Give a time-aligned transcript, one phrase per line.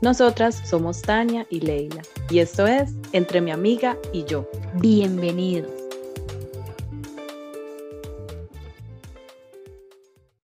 [0.00, 4.48] Nosotras somos Tania y Leila y esto es Entre mi amiga y yo.
[4.74, 5.72] Bienvenidos.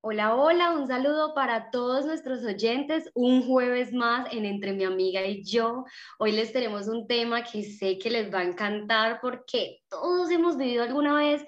[0.02, 3.10] Hola, hola, un saludo para todos nuestros oyentes.
[3.14, 5.84] Un jueves más en Entre mi amiga y yo.
[6.20, 10.56] Hoy les tenemos un tema que sé que les va a encantar porque todos hemos
[10.56, 11.44] vivido alguna vez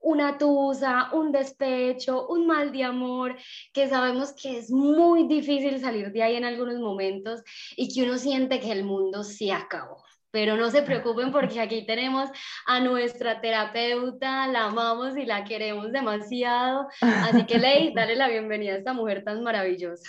[0.00, 3.36] una tusa, un despecho, un mal de amor,
[3.72, 7.42] que sabemos que es muy difícil salir de ahí en algunos momentos
[7.76, 10.02] y que uno siente que el mundo se acabó.
[10.32, 12.30] Pero no se preocupen porque aquí tenemos
[12.66, 16.86] a nuestra terapeuta, la amamos y la queremos demasiado.
[17.00, 20.08] Así que Ley, dale la bienvenida a esta mujer tan maravillosa.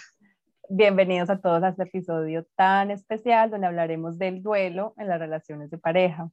[0.69, 5.69] Bienvenidos a todos a este episodio tan especial donde hablaremos del duelo en las relaciones
[5.71, 6.29] de pareja.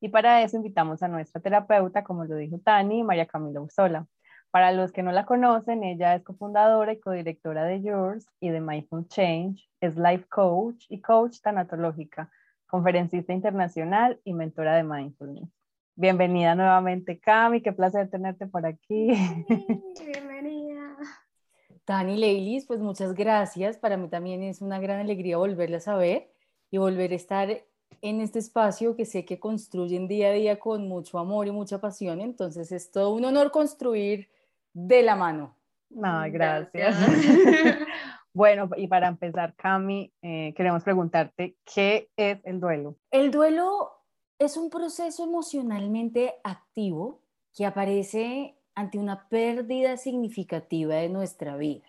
[0.00, 4.06] Y para eso invitamos a nuestra terapeuta, como lo dijo Tani, María Camila Ursola.
[4.50, 8.60] Para los que no la conocen, ella es cofundadora y codirectora de Yours y de
[8.60, 12.30] Mindful Change, es life coach y coach tanatológica,
[12.66, 15.48] conferencista internacional y mentora de mindfulness.
[15.94, 19.12] Bienvenida nuevamente, Cami, qué placer tenerte por aquí.
[20.12, 20.96] Bienvenida.
[21.84, 23.76] Tani Leilis, pues muchas gracias.
[23.76, 26.32] Para mí también es una gran alegría volverla a saber
[26.70, 27.64] y volver a estar
[28.02, 31.80] en este espacio que sé que construyen día a día con mucho amor y mucha
[31.80, 32.20] pasión.
[32.20, 34.28] Entonces es todo un honor construir
[34.72, 35.56] de la mano.
[35.90, 36.96] No, gracias.
[38.32, 42.96] bueno, y para empezar, Cami, eh, queremos preguntarte, ¿qué es el duelo?
[43.10, 43.90] El duelo
[44.38, 47.20] es un proceso emocionalmente activo
[47.54, 51.84] que aparece ante una pérdida significativa de nuestra vida.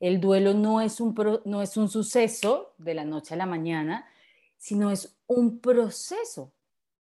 [0.00, 4.06] El duelo no es un, no es un suceso de la noche a la mañana,
[4.62, 6.52] sino es un proceso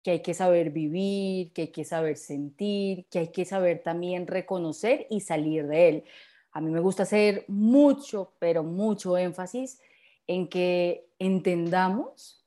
[0.02, 4.26] que hay que saber vivir, que hay que saber sentir, que hay que saber también
[4.26, 6.04] reconocer y salir de él.
[6.50, 9.80] A mí me gusta hacer mucho, pero mucho énfasis
[10.26, 12.44] en que entendamos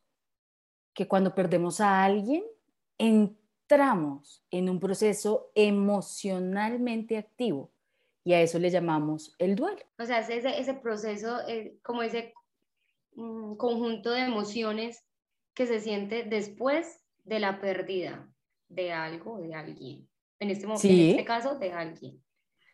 [0.94, 2.44] que cuando perdemos a alguien,
[2.97, 7.72] entramos en un proceso emocionalmente activo
[8.25, 9.79] y a eso le llamamos el duelo.
[10.00, 12.34] O sea, ese, ese proceso, eh, como ese
[13.57, 15.03] conjunto de emociones
[15.53, 18.29] que se siente después de la pérdida
[18.69, 20.07] de algo, de alguien.
[20.39, 22.23] En este, momento, en este caso, de alguien.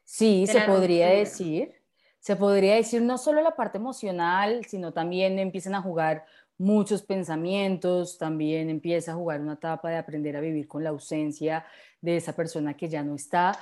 [0.04, 1.74] Sí, se podría decir.
[2.20, 6.26] Se podría decir no solo la parte emocional, sino también empiezan a jugar
[6.58, 11.66] muchos pensamientos, también empieza a jugar una etapa de aprender a vivir con la ausencia
[12.00, 13.58] de esa persona que ya no está,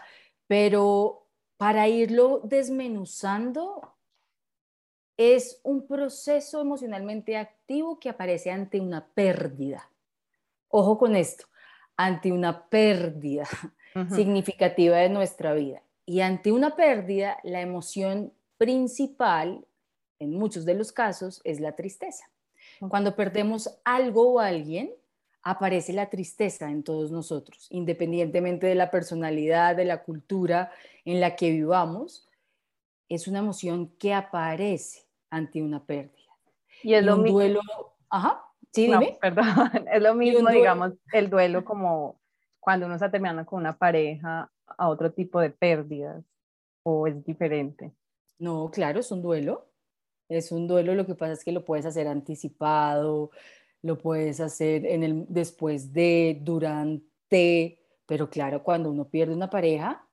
[0.47, 1.27] pero
[1.57, 3.95] para irlo desmenuzando,
[5.17, 9.89] es un proceso emocionalmente activo que aparece ante una pérdida.
[10.69, 11.45] Ojo con esto,
[11.97, 13.47] ante una pérdida
[14.15, 15.81] significativa de nuestra vida.
[16.05, 19.65] Y ante una pérdida, la emoción principal,
[20.19, 22.29] en muchos de los casos, es la tristeza.
[22.89, 24.91] Cuando perdemos algo o alguien,
[25.43, 30.71] aparece la tristeza en todos nosotros, independientemente de la personalidad, de la cultura
[31.05, 32.27] en la que vivamos,
[33.15, 36.17] es una emoción que aparece ante una pérdida.
[36.83, 37.61] Y es lo un duelo,
[38.09, 39.17] ajá, sí, dime.
[39.19, 39.45] perdón,
[39.93, 42.19] es lo mismo, digamos, el duelo como
[42.59, 46.23] cuando uno está terminando con una pareja a otro tipo de pérdidas,
[46.83, 47.91] o es diferente.
[48.39, 49.67] No, claro, es un duelo.
[50.29, 53.31] Es un duelo, lo que pasa es que lo puedes hacer anticipado,
[53.81, 60.07] lo puedes hacer en el después de, durante, pero claro, cuando uno pierde una pareja,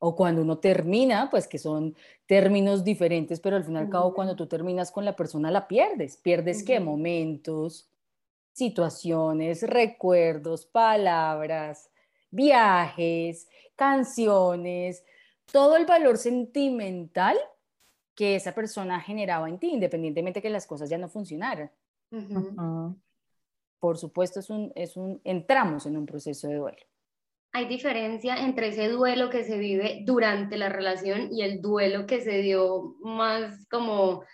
[0.00, 1.94] o cuando uno termina, pues que son
[2.26, 5.68] términos diferentes, pero al fin y al cabo cuando tú terminas con la persona la
[5.68, 6.16] pierdes.
[6.16, 6.80] ¿Pierdes qué?
[6.80, 7.90] Momentos,
[8.52, 11.90] situaciones, recuerdos, palabras,
[12.30, 15.04] viajes, canciones,
[15.52, 17.36] todo el valor sentimental
[18.14, 21.70] que esa persona generaba en ti, independientemente que las cosas ya no funcionaran.
[23.78, 26.86] por supuesto, es un, es un, entramos en un proceso de duelo.
[27.52, 32.20] Hay diferencia entre ese duelo que se vive durante la relación y el duelo que
[32.20, 34.24] se dio más como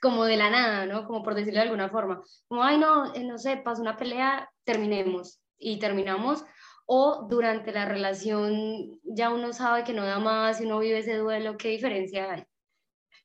[0.00, 1.06] como de la nada, ¿no?
[1.06, 2.22] Como por decirlo de alguna forma.
[2.48, 5.40] Como, ay, no, eh, no sé, pasó una pelea, terminemos.
[5.58, 6.44] Y terminamos.
[6.86, 11.16] O durante la relación ya uno sabe que no da más y uno vive ese
[11.16, 11.56] duelo.
[11.56, 12.44] ¿Qué diferencia hay?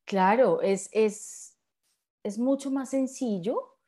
[0.06, 1.58] Claro, es, es,
[2.24, 3.80] es mucho más sencillo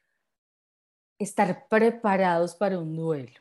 [1.19, 3.39] estar preparados para un duelo.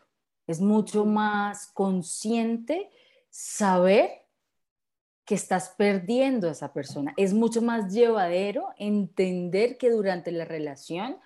[0.49, 2.91] Es mucho más consciente
[3.31, 4.11] saber
[5.25, 7.12] que estás perdiendo a esa persona.
[7.19, 11.19] Es mucho más llevadero entender que durante la relación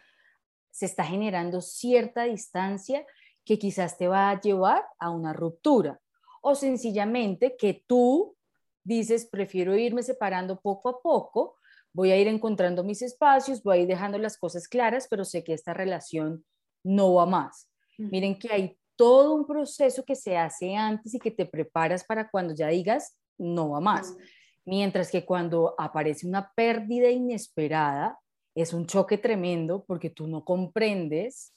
[0.71, 3.07] se está generando cierta distancia
[3.45, 6.01] que quizás te va a llevar a una ruptura
[6.41, 8.37] o sencillamente que tú
[8.83, 11.55] dices, prefiero irme separando poco a poco,
[11.93, 15.45] voy a ir encontrando mis espacios, voy a ir dejando las cosas claras, pero sé
[15.45, 16.45] que esta relación
[16.83, 17.69] no va más.
[17.97, 22.31] Miren que hay todo un proceso que se hace antes y que te preparas para
[22.31, 24.17] cuando ya digas, no va más.
[24.65, 28.21] Mientras que cuando aparece una pérdida inesperada,
[28.55, 31.53] es un choque tremendo porque tú no comprendes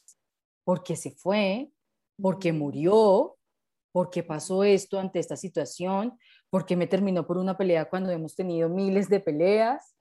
[0.63, 1.69] por qué se fue,
[2.19, 3.37] por qué murió,
[3.91, 6.17] por qué pasó esto ante esta situación,
[6.49, 9.95] por qué me terminó por una pelea cuando hemos tenido miles de peleas.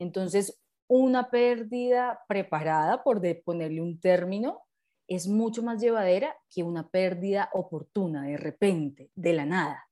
[0.00, 4.65] Entonces, una pérdida preparada, por ponerle un término,
[5.08, 9.86] es mucho más llevadera que una pérdida oportuna, de repente, de la nada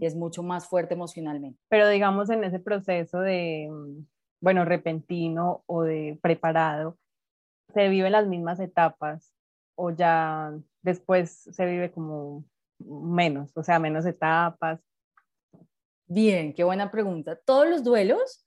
[0.00, 1.60] es mucho más fuerte emocionalmente.
[1.68, 4.06] Pero digamos en ese proceso de, mm,
[4.40, 6.98] bueno, repentino o de preparado,
[7.72, 9.32] ¿se viven las mismas etapas
[9.74, 10.52] o ya
[10.82, 12.44] después se vive como
[12.78, 14.80] menos, o sea, menos etapas?
[16.06, 17.36] Bien, qué buena pregunta.
[17.44, 18.44] Todos los duelos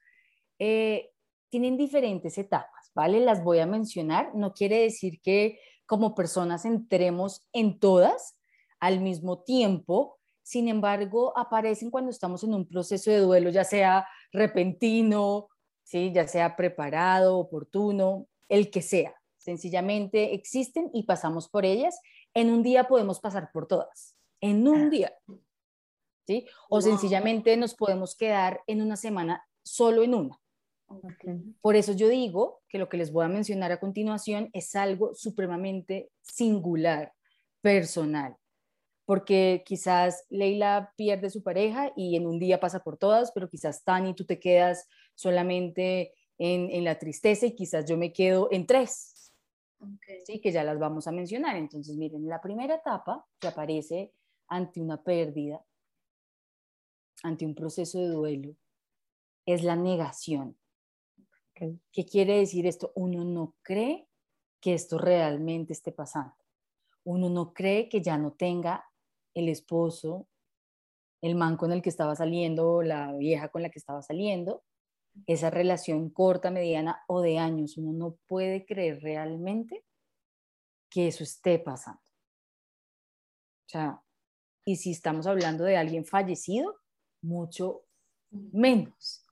[0.59, 1.11] eh,
[1.49, 3.19] tienen diferentes etapas, ¿vale?
[3.19, 4.33] Las voy a mencionar.
[4.33, 8.39] No quiere decir que como personas entremos en todas
[8.79, 14.07] al mismo tiempo, sin embargo, aparecen cuando estamos en un proceso de duelo, ya sea
[14.31, 15.47] repentino,
[15.83, 16.11] ¿sí?
[16.11, 19.13] ya sea preparado, oportuno, el que sea.
[19.37, 21.99] Sencillamente existen y pasamos por ellas.
[22.33, 24.89] En un día podemos pasar por todas, en un ah.
[24.89, 25.13] día.
[26.25, 26.47] ¿sí?
[26.67, 30.39] O sencillamente nos podemos quedar en una semana solo en una.
[31.61, 35.13] Por eso yo digo que lo que les voy a mencionar a continuación es algo
[35.13, 37.13] supremamente singular,
[37.61, 38.37] personal
[39.07, 43.85] porque quizás Leila pierde su pareja y en un día pasa por todas, pero quizás
[43.85, 44.85] Tani tú te quedas
[45.15, 49.31] solamente en, la tristeza y quizás yo me quedo en tres,
[50.25, 50.41] ¿sí?
[50.41, 51.55] que ya las vamos a mencionar.
[51.55, 54.11] Entonces, miren, la primera etapa que aparece
[54.49, 55.63] ante una pérdida,
[57.23, 58.55] ante un proceso de duelo,
[59.45, 60.57] es la negación.
[61.91, 62.91] ¿Qué quiere decir esto?
[62.95, 64.07] Uno no cree
[64.61, 66.35] que esto realmente esté pasando.
[67.03, 68.85] Uno no cree que ya no tenga
[69.33, 70.27] el esposo,
[71.21, 74.63] el man con el que estaba saliendo, la vieja con la que estaba saliendo,
[75.25, 79.83] esa relación corta, mediana o de años, uno no puede creer realmente
[80.89, 82.01] que eso esté pasando.
[83.65, 84.01] O sea,
[84.63, 86.75] y si estamos hablando de alguien fallecido,
[87.21, 87.83] mucho
[88.29, 89.26] menos.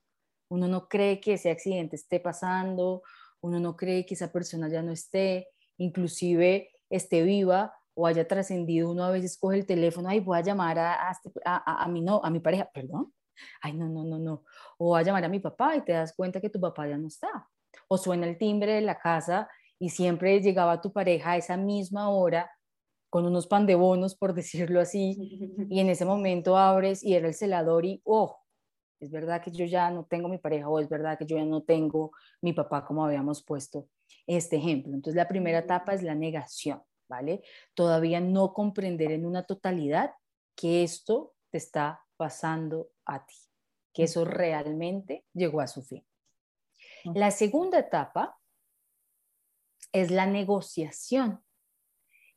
[0.50, 3.02] Uno no cree que ese accidente esté pasando,
[3.42, 8.92] uno no cree que esa persona ya no esté, inclusive esté viva, o haya trascendido,
[8.92, 12.02] uno a veces coge el teléfono, ay, voy a llamar a, a, este, a, mi,
[12.02, 13.14] no, a mi pareja, perdón,
[13.62, 14.44] ay, no, no, no, no,
[14.78, 17.08] o a llamar a mi papá y te das cuenta que tu papá ya no
[17.08, 17.48] está,
[17.88, 19.50] o suena el timbre de la casa
[19.80, 22.52] y siempre llegaba tu pareja a esa misma hora
[23.10, 27.30] con unos pan de bonos, por decirlo así, y en ese momento abres y era
[27.30, 28.40] el celador y, oh,
[29.00, 31.46] es verdad que yo ya no tengo mi pareja o es verdad que yo ya
[31.46, 32.12] no tengo
[32.42, 33.88] mi papá, como habíamos puesto
[34.28, 34.94] este ejemplo.
[34.94, 36.82] Entonces, la primera etapa es la negación.
[37.08, 37.44] ¿vale?
[37.74, 40.14] Todavía no comprender en una totalidad
[40.56, 43.36] que esto te está pasando a ti,
[43.94, 46.06] que eso realmente llegó a su fin.
[47.04, 48.38] La segunda etapa
[49.92, 51.44] es la negociación.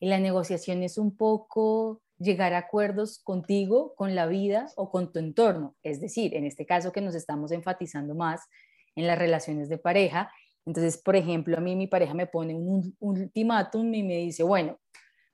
[0.01, 5.13] Y la negociación es un poco llegar a acuerdos contigo, con la vida o con
[5.13, 5.77] tu entorno.
[5.83, 8.43] Es decir, en este caso que nos estamos enfatizando más
[8.97, 10.31] en las relaciones de pareja,
[10.69, 14.79] entonces, por ejemplo, a mí mi pareja me pone un, ultimátum y me dice, bueno,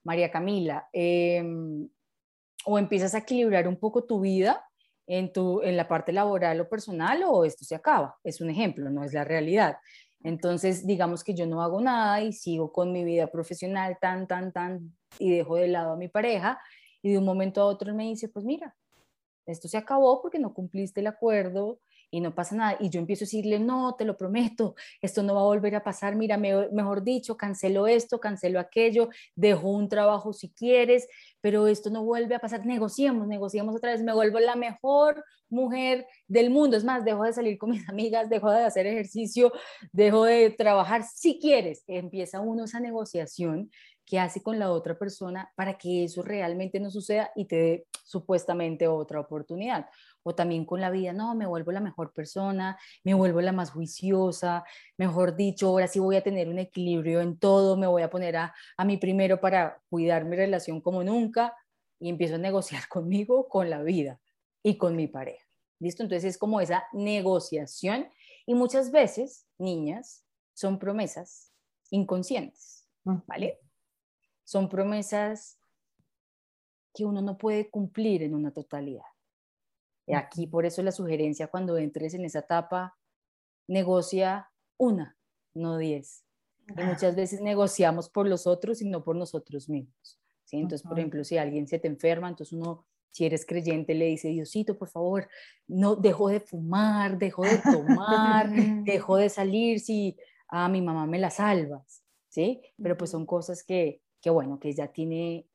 [0.04, 1.88] María Camila, em,
[2.66, 4.64] o empiezas a equilibrar un poco tu vida
[5.08, 8.16] en, tu, en la parte laboral o personal o esto se acaba.
[8.22, 9.78] Es un ejemplo, no es la realidad.
[10.24, 14.52] Entonces, digamos que yo no hago nada y sigo con mi vida profesional tan, tan,
[14.52, 16.58] tan, y dejo de lado a mi pareja
[17.02, 18.74] y de un momento a otro me dice, pues mira,
[19.46, 21.78] esto se acabó porque no cumpliste el acuerdo
[22.10, 22.76] y no pasa nada.
[22.80, 25.84] Y yo empiezo a decirle, no, te lo prometo, esto no va a volver a
[25.84, 31.08] pasar, mira, mejor dicho, cancelo esto, cancelo aquello, dejo un trabajo si quieres,
[31.40, 36.06] pero esto no vuelve a pasar, negociemos, negociemos otra vez, me vuelvo la mejor mujer
[36.26, 39.52] del mundo, es más, dejo de salir con mis amigas, dejo de hacer ejercicio,
[39.92, 43.70] dejo de trabajar, si quieres, empieza uno esa negociación
[44.04, 47.86] que hace con la otra persona para que eso realmente no suceda y te dé
[48.04, 49.86] supuestamente otra oportunidad
[50.24, 53.70] o también con la vida, no, me vuelvo la mejor persona, me vuelvo la más
[53.70, 54.64] juiciosa,
[54.96, 58.36] mejor dicho, ahora sí voy a tener un equilibrio en todo, me voy a poner
[58.36, 61.54] a, a mí primero para cuidar mi relación como nunca
[62.00, 64.20] y empiezo a negociar conmigo, con la vida
[64.62, 65.44] y con mi pareja.
[65.78, 66.02] ¿Listo?
[66.02, 68.08] Entonces es como esa negociación
[68.46, 71.52] y muchas veces, niñas, son promesas
[71.90, 73.60] inconscientes, ¿vale?
[74.44, 75.58] Son promesas
[76.94, 79.02] que uno no puede cumplir en una totalidad.
[80.12, 82.96] Aquí por eso la sugerencia cuando entres en esa etapa,
[83.66, 85.16] negocia una,
[85.54, 86.24] no diez.
[86.68, 90.20] Y muchas veces negociamos por los otros y no por nosotros mismos.
[90.44, 90.56] ¿sí?
[90.56, 94.28] Entonces, por ejemplo, si alguien se te enferma, entonces uno, si eres creyente, le dice,
[94.28, 95.28] Diosito, por favor,
[95.66, 98.50] no dejo de fumar, dejo de tomar,
[98.84, 100.16] dejo de salir si
[100.48, 102.02] a mi mamá me la salvas.
[102.28, 102.60] ¿sí?
[102.82, 105.46] Pero pues son cosas que, que, bueno, que ya tiene,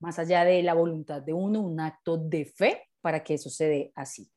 [0.00, 3.68] más allá de la voluntad de uno, un acto de fe para que eso se
[3.68, 4.32] dé así.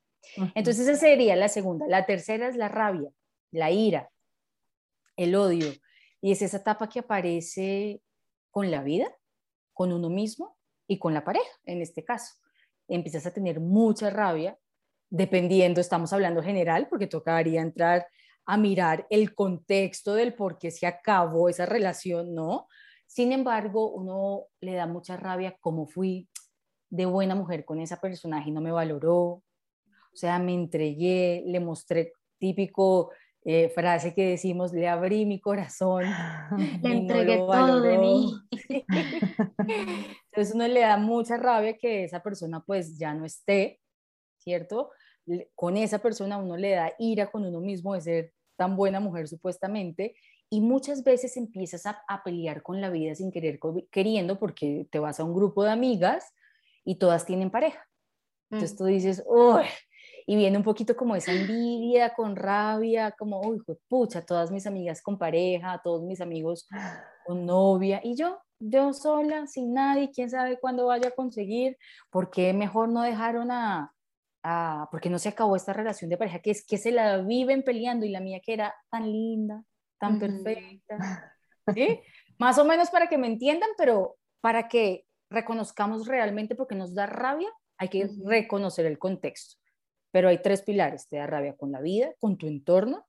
[0.55, 1.87] Entonces esa sería la segunda.
[1.87, 3.09] La tercera es la rabia,
[3.49, 4.11] la ira,
[5.15, 5.71] el odio.
[6.19, 8.01] Y es esa etapa que aparece
[8.49, 9.07] con la vida,
[9.71, 12.35] con uno mismo y con la pareja, en este caso.
[12.89, 14.59] Empiezas a tener mucha rabia,
[15.09, 18.05] dependiendo, estamos hablando general, porque tocaría entrar
[18.45, 22.67] a mirar el contexto del por qué se acabó esa relación, ¿no?
[23.11, 26.29] Sin embargo, uno le da mucha rabia cómo fui,
[26.89, 29.19] de buena mujer con esa personaje y no me valoró.
[29.19, 29.43] O
[30.13, 33.11] sea, me entregué, le mostré típico
[33.43, 36.05] eh, frase que decimos, le abrí mi corazón.
[36.81, 38.33] Le entregué todo de mí.
[40.31, 43.81] Entonces uno le da mucha rabia que esa persona pues ya no esté,
[44.37, 44.91] ¿cierto?
[45.53, 49.27] Con esa persona uno le da ira con uno mismo de ser tan buena mujer
[49.27, 50.15] supuestamente
[50.53, 53.57] y muchas veces empiezas a, a pelear con la vida sin querer,
[53.89, 56.33] queriendo, porque te vas a un grupo de amigas
[56.83, 57.87] y todas tienen pareja.
[58.49, 58.77] Entonces mm.
[58.77, 59.63] tú dices, uy,
[60.27, 65.01] y viene un poquito como esa envidia, con rabia, como, uy, pucha, todas mis amigas
[65.01, 66.67] con pareja, todos mis amigos
[67.25, 71.77] con novia, y yo, yo sola, sin nadie, quién sabe cuándo vaya a conseguir,
[72.09, 73.93] ¿por qué mejor no dejaron a,
[74.43, 77.63] a, porque no se acabó esta relación de pareja, que es que se la viven
[77.63, 79.63] peleando y la mía que era tan linda,
[80.01, 80.97] tan perfecta,
[81.75, 82.01] ¿sí?
[82.39, 87.05] Más o menos para que me entiendan, pero para que reconozcamos realmente porque nos da
[87.05, 89.57] rabia, hay que reconocer el contexto.
[90.11, 93.07] Pero hay tres pilares, te da rabia con la vida, con tu entorno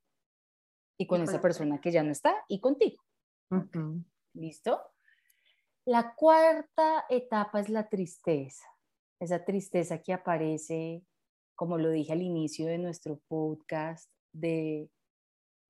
[0.98, 3.02] y con esa persona que ya no está y contigo.
[4.34, 4.80] ¿Listo?
[5.86, 8.66] La cuarta etapa es la tristeza.
[9.18, 11.02] Esa tristeza que aparece,
[11.54, 14.90] como lo dije al inicio de nuestro podcast, de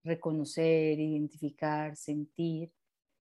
[0.05, 2.73] reconocer, identificar, sentir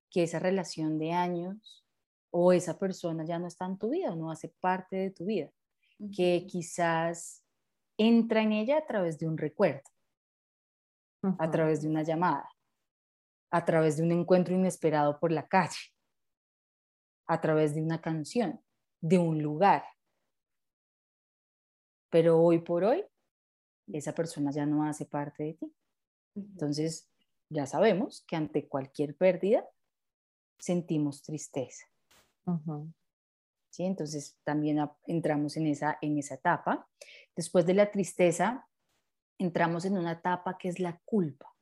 [0.09, 1.85] que esa relación de años
[2.31, 5.51] o esa persona ya no está en tu vida, no hace parte de tu vida,
[6.15, 7.43] que quizás
[7.97, 9.89] entra en ella a través de un recuerdo,
[11.37, 12.49] a través de una llamada,
[13.51, 15.93] a través de un encuentro inesperado por la calle,
[17.27, 18.61] a través de una canción,
[19.01, 19.83] de un lugar.
[22.09, 23.05] Pero hoy por hoy,
[23.87, 25.73] esa persona ya no hace parte de ti.
[26.35, 27.09] Entonces,
[27.49, 29.67] ya sabemos que ante cualquier pérdida
[30.57, 31.85] sentimos tristeza.
[33.69, 33.83] ¿Sí?
[33.83, 36.87] Entonces también entramos en esa, en esa etapa.
[37.35, 38.67] Después de la tristeza,
[39.37, 41.53] entramos en una etapa que es la culpa.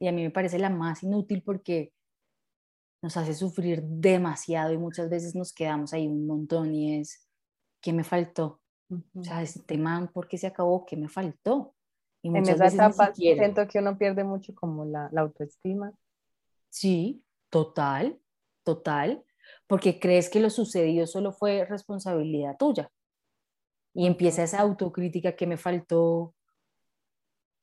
[0.00, 1.92] Y a mí me parece la más inútil porque
[3.02, 7.28] nos hace sufrir demasiado y muchas veces nos quedamos ahí un montón y es,
[7.80, 8.60] ¿qué me faltó?
[9.14, 10.84] O sea, este tema, ¿por qué se acabó?
[10.84, 11.74] ¿Qué me faltó?
[12.22, 15.92] Y en esa etapa siento que uno pierde mucho como la, la autoestima.
[16.68, 18.18] Sí, total,
[18.62, 19.24] total,
[19.66, 22.90] porque crees que lo sucedido solo fue responsabilidad tuya.
[23.94, 26.34] Y empieza esa autocrítica que me faltó,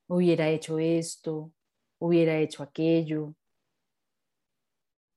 [0.08, 1.52] hubiera hecho esto,
[2.00, 3.34] hubiera hecho aquello.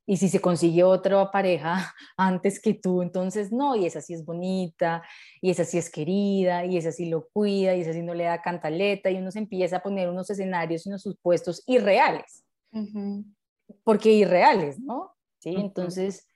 [0.06, 4.24] Y si se consigue otra pareja antes que tú, entonces no, y esa sí es
[4.24, 5.02] bonita,
[5.40, 8.24] y esa sí es querida, y esa sí lo cuida, y esa sí no le
[8.24, 12.44] da cantaleta, y uno se empieza a poner unos escenarios y unos supuestos irreales.
[13.84, 15.12] Porque irreales, ¿no?
[15.38, 15.54] ¿sí?
[15.56, 16.26] Entonces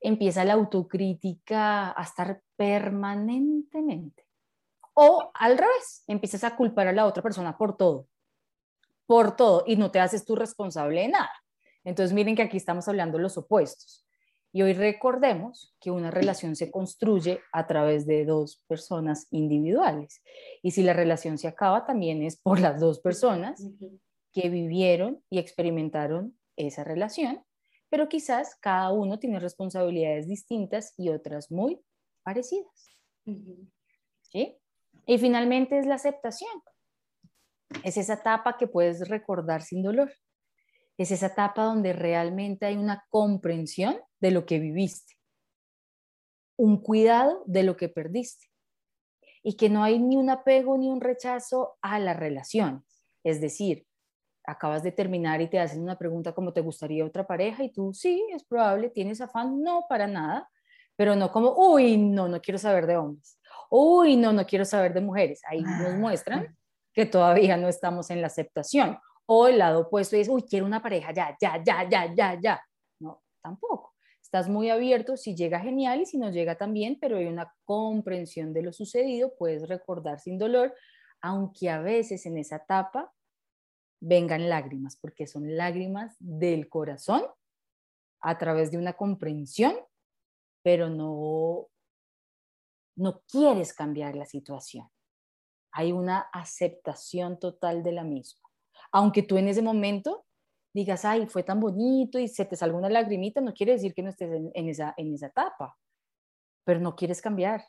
[0.00, 4.26] empieza la autocrítica a estar permanentemente
[4.94, 8.06] O al revés, empiezas a culpar a la otra persona por todo,
[9.06, 11.30] por todo, y no te haces tú responsable de nada.
[11.84, 14.06] Entonces miren que aquí estamos hablando de los opuestos.
[14.54, 20.22] Y hoy recordemos que una relación se construye a través de dos personas individuales.
[20.62, 23.66] Y si la relación se acaba, también es por las dos personas
[24.32, 27.42] que vivieron y experimentaron esa relación,
[27.88, 31.80] pero quizás cada uno tiene responsabilidades distintas y otras muy
[32.22, 32.96] parecidas.
[34.22, 34.58] ¿Sí?
[35.06, 36.62] Y finalmente es la aceptación.
[37.84, 40.12] Es esa etapa que puedes recordar sin dolor.
[40.98, 45.14] Es esa etapa donde realmente hay una comprensión de lo que viviste,
[46.56, 48.46] un cuidado de lo que perdiste.
[49.44, 52.84] Y que no hay ni un apego ni un rechazo a la relación.
[53.24, 53.86] Es decir,
[54.44, 57.92] acabas de terminar y te hacen una pregunta como te gustaría otra pareja y tú
[57.92, 60.48] sí, es probable, tienes afán, no para nada,
[60.96, 63.38] pero no como, uy, no, no quiero saber de hombres,
[63.70, 65.40] uy, no, no quiero saber de mujeres.
[65.48, 66.56] Ahí nos muestran
[66.92, 68.98] que todavía no estamos en la aceptación.
[69.26, 72.62] O el lado opuesto es, uy, quiero una pareja ya, ya, ya, ya, ya, ya.
[73.00, 73.94] No, tampoco.
[74.20, 78.52] Estás muy abierto, si llega genial y si no llega también, pero hay una comprensión
[78.52, 80.74] de lo sucedido, puedes recordar sin dolor,
[81.20, 83.12] aunque a veces en esa etapa
[84.00, 87.24] vengan lágrimas, porque son lágrimas del corazón
[88.20, 89.74] a través de una comprensión,
[90.62, 91.68] pero no,
[92.96, 94.88] no quieres cambiar la situación.
[95.72, 98.41] Hay una aceptación total de la misma.
[98.92, 100.24] Aunque tú en ese momento
[100.74, 104.02] digas, ay, fue tan bonito y se te salga una lagrimita, no quiere decir que
[104.02, 105.78] no estés en, esa, en esa etapa,
[106.64, 107.64] pero no quieres cambiar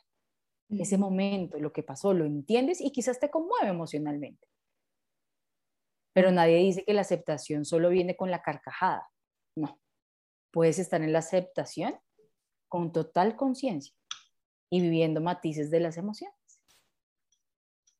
[0.70, 4.48] ese momento, lo que pasó, lo entiendes y quizás te conmueve emocionalmente.
[6.14, 9.08] Pero nadie dice que la aceptación solo viene con la carcajada.
[9.56, 9.80] No.
[10.52, 11.98] Puedes estar en la aceptación
[12.68, 13.94] con total conciencia
[14.70, 16.36] y viviendo matices de las emociones.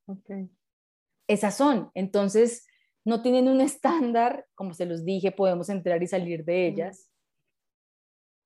[0.06, 0.50] Okay.
[1.28, 1.90] Esas son.
[1.94, 2.66] Entonces,
[3.04, 7.10] no tienen un estándar, como se los dije, podemos entrar y salir de ellas.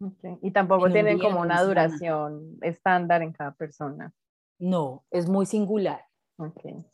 [0.00, 0.38] Okay.
[0.42, 4.12] Y tampoco tienen como una duración estándar en cada persona.
[4.58, 6.04] No, es muy singular.
[6.36, 6.84] Okay.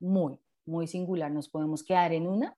[0.00, 1.30] Muy muy singular.
[1.30, 2.56] Nos podemos quedar en una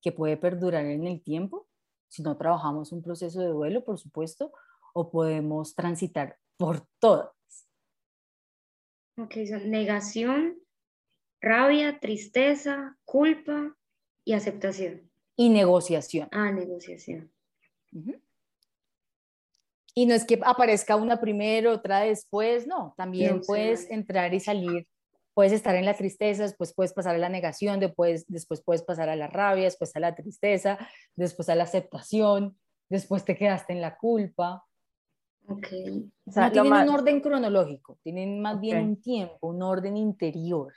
[0.00, 1.68] que puede perdurar en el tiempo,
[2.08, 4.52] si no trabajamos un proceso de duelo, por supuesto,
[4.92, 7.30] o podemos transitar por todas.
[9.16, 10.58] Ok, son negación,
[11.42, 13.76] rabia, tristeza, culpa
[14.24, 15.10] y aceptación.
[15.36, 16.28] Y negociación.
[16.32, 17.30] Ah, negociación.
[19.94, 24.86] Y no es que aparezca una primero, otra después, no, también puedes entrar y salir
[25.34, 29.08] puedes estar en la tristeza, después puedes pasar a la negación, después, después puedes pasar
[29.08, 30.78] a la rabia, después a la tristeza,
[31.16, 34.64] después a la aceptación, después te quedaste en la culpa.
[35.48, 36.08] Okay.
[36.24, 40.72] no tienen un orden cronológico, tienen más bien un tiempo, un orden interior.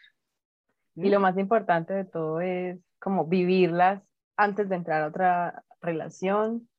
[0.96, 4.02] Y lo más importante de todo es como vivirlas
[4.38, 6.70] antes de entrar a otra relación,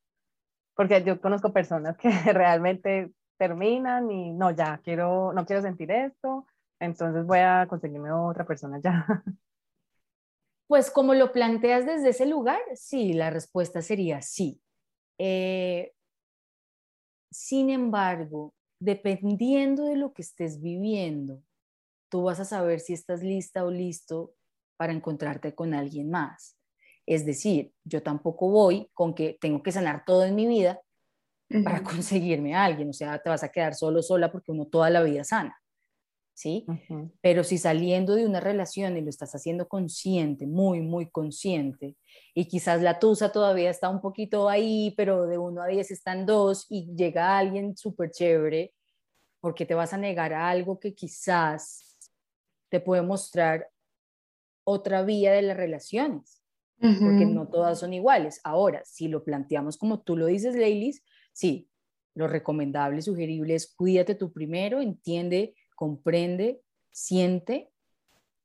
[0.75, 6.47] porque yo conozco personas que realmente terminan y no, ya quiero, no quiero sentir esto,
[6.81, 9.07] entonces voy a conseguirme otra persona ya.
[10.69, 14.61] Pues como lo planteas desde ese lugar, sí, la respuesta sería sí.
[15.17, 15.93] Eh,
[17.31, 21.41] sin embargo, dependiendo de lo que estés viviendo,
[22.09, 24.35] tú vas a saber si estás lista o listo
[24.77, 26.57] para encontrarte con alguien más.
[27.07, 30.81] Es decir, yo tampoco voy con que tengo que sanar todo en mi vida
[31.65, 34.91] para conseguirme a alguien, o sea, te vas a quedar solo, sola porque uno toda
[34.91, 35.57] la vida sana.
[36.37, 36.67] ¿sí?
[37.23, 41.97] Pero si saliendo de una relación y lo estás haciendo consciente, muy, muy consciente,
[42.35, 46.27] y quizás la tusa todavía está un poquito ahí, pero de uno a diez están
[46.27, 48.75] dos y llega alguien súper chévere,
[49.41, 51.96] porque te vas a negar a algo que quizás
[52.69, 53.69] te puede mostrar
[54.65, 56.43] otra vía de las relaciones,
[56.81, 58.41] porque no todas son iguales.
[58.45, 61.69] Ahora, si lo planteamos como tú lo dices, Leilis, sí,
[62.15, 67.71] lo recomendable, sugerible es cuídate tú primero, entiende comprende, siente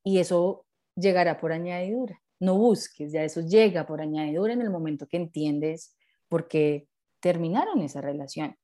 [0.04, 2.22] y eso llegará por añadidura.
[2.40, 5.96] No busques, ya eso llega por añadidura en el momento que entiendes
[6.28, 6.88] por qué
[7.20, 8.56] terminaron esa relación.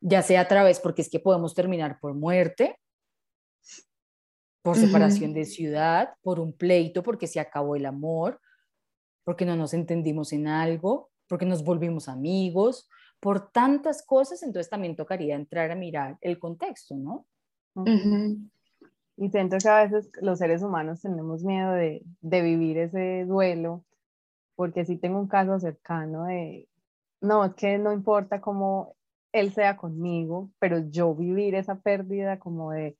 [0.00, 2.78] Ya sea a través, porque es que podemos terminar por muerte,
[4.68, 8.38] por separación de ciudad, por un pleito, porque se acabó el amor,
[9.24, 12.86] porque no nos entendimos en algo, porque nos volvimos amigos,
[13.18, 17.26] por tantas cosas, entonces también tocaría entrar a mirar el contexto, ¿no?
[19.16, 23.86] Y siento que a veces los seres humanos tenemos miedo de, de vivir ese duelo,
[24.54, 26.68] porque si tengo un caso cercano de,
[27.22, 28.96] no, es que no importa cómo
[29.32, 32.98] él sea conmigo, pero yo vivir esa pérdida como de,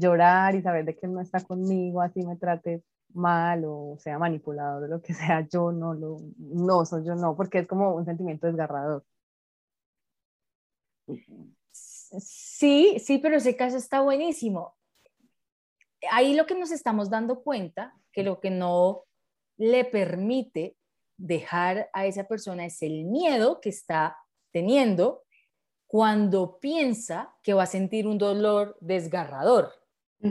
[0.00, 2.82] llorar y saber de que él no está conmigo, así me trate
[3.12, 7.36] mal o sea manipulado de lo que sea, yo no lo, no, soy yo no,
[7.36, 9.04] porque es como un sentimiento desgarrador.
[11.72, 14.76] Sí, sí, pero ese caso está buenísimo.
[16.10, 19.04] Ahí lo que nos estamos dando cuenta, que lo que no
[19.56, 20.76] le permite
[21.16, 24.16] dejar a esa persona es el miedo que está
[24.52, 25.24] teniendo
[25.86, 29.72] cuando piensa que va a sentir un dolor desgarrador,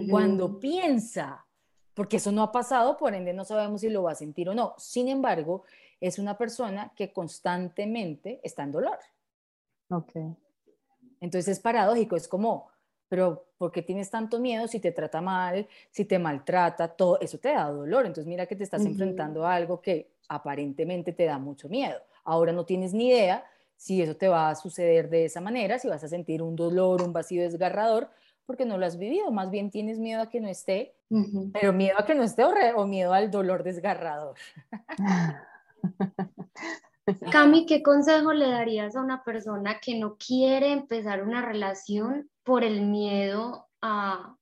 [0.09, 1.45] cuando piensa,
[1.93, 4.53] porque eso no ha pasado, por ende no sabemos si lo va a sentir o
[4.53, 4.75] no.
[4.77, 5.63] Sin embargo,
[5.99, 8.97] es una persona que constantemente está en dolor.
[9.89, 10.11] Ok.
[11.19, 12.69] Entonces es paradójico, es como,
[13.09, 16.87] pero ¿por qué tienes tanto miedo si te trata mal, si te maltrata?
[16.87, 18.05] Todo eso te da dolor.
[18.05, 21.99] Entonces mira que te estás enfrentando a algo que aparentemente te da mucho miedo.
[22.23, 23.43] Ahora no tienes ni idea
[23.75, 27.01] si eso te va a suceder de esa manera, si vas a sentir un dolor,
[27.01, 28.09] un vacío desgarrador,
[28.49, 29.29] porque no lo has vivido.
[29.29, 30.95] Más bien tienes miedo a que no esté,
[31.53, 34.35] pero miedo a que no esté o, miedo al dolor desgarrador.
[37.31, 42.63] Cami, ¿qué consejo le darías a una persona que no quiere empezar una relación por
[42.63, 44.35] el miedo a,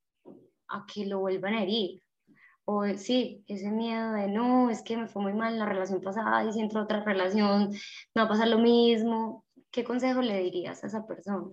[0.70, 2.02] a que lo vuelvan a herir?
[2.64, 6.00] O sí, ese miedo de no, es que me fue muy mal en la relación
[6.00, 7.72] pasada y si entro a otra relación
[8.16, 9.44] me va a pasar lo mismo.
[9.70, 11.52] ¿Qué consejo le dirías a esa persona?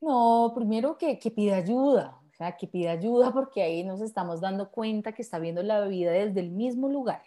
[0.00, 4.40] No, primero que, que pida ayuda, o sea, que pida ayuda porque ahí nos estamos
[4.40, 7.22] dando cuenta que está viendo la vida desde el mismo lugar.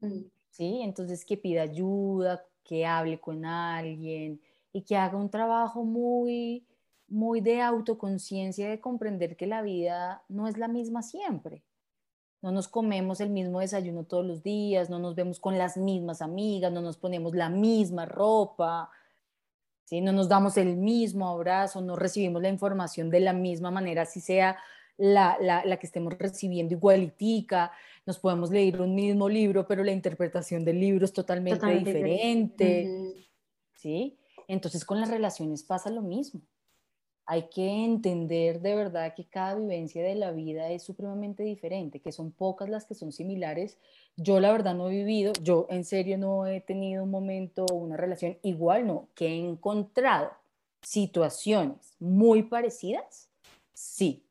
[0.00, 0.20] Mm.
[0.50, 0.80] ¿Sí?
[0.82, 4.40] Entonces que pida ayuda, que hable con alguien
[4.72, 6.66] y que haga un trabajo muy,
[7.08, 11.62] muy de autoconciencia, de comprender que la vida no es la misma siempre.
[12.42, 16.20] No nos comemos el mismo desayuno todos los días, no nos vemos con las mismas
[16.20, 18.90] amigas, no nos ponemos la misma ropa,
[19.84, 20.00] ¿sí?
[20.00, 24.20] no nos damos el mismo abrazo, no recibimos la información de la misma manera, si
[24.20, 24.56] sea
[24.96, 27.72] la, la, que estemos recibiendo igualitica,
[28.06, 32.88] nos podemos leer un mismo libro, pero la interpretación del libro es totalmente, diferente.
[33.72, 34.18] ¿sí?
[34.46, 36.42] Entonces con las relaciones pasa lo mismo.
[37.26, 42.12] Hay que entender de verdad que cada vivencia de la vida es supremamente diferente, que
[42.12, 43.78] son pocas las que son similares.
[44.16, 47.96] Yo la verdad no he vivido, yo en serio no he tenido un momento una
[47.96, 50.32] relación igual, no, que he encontrado
[50.82, 53.30] situaciones muy parecidas,
[53.72, 54.22] sí,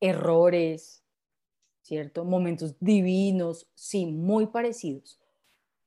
[0.00, 1.02] errores,
[1.80, 2.24] ¿cierto?
[2.24, 5.18] Momentos divinos, sí, muy parecidos,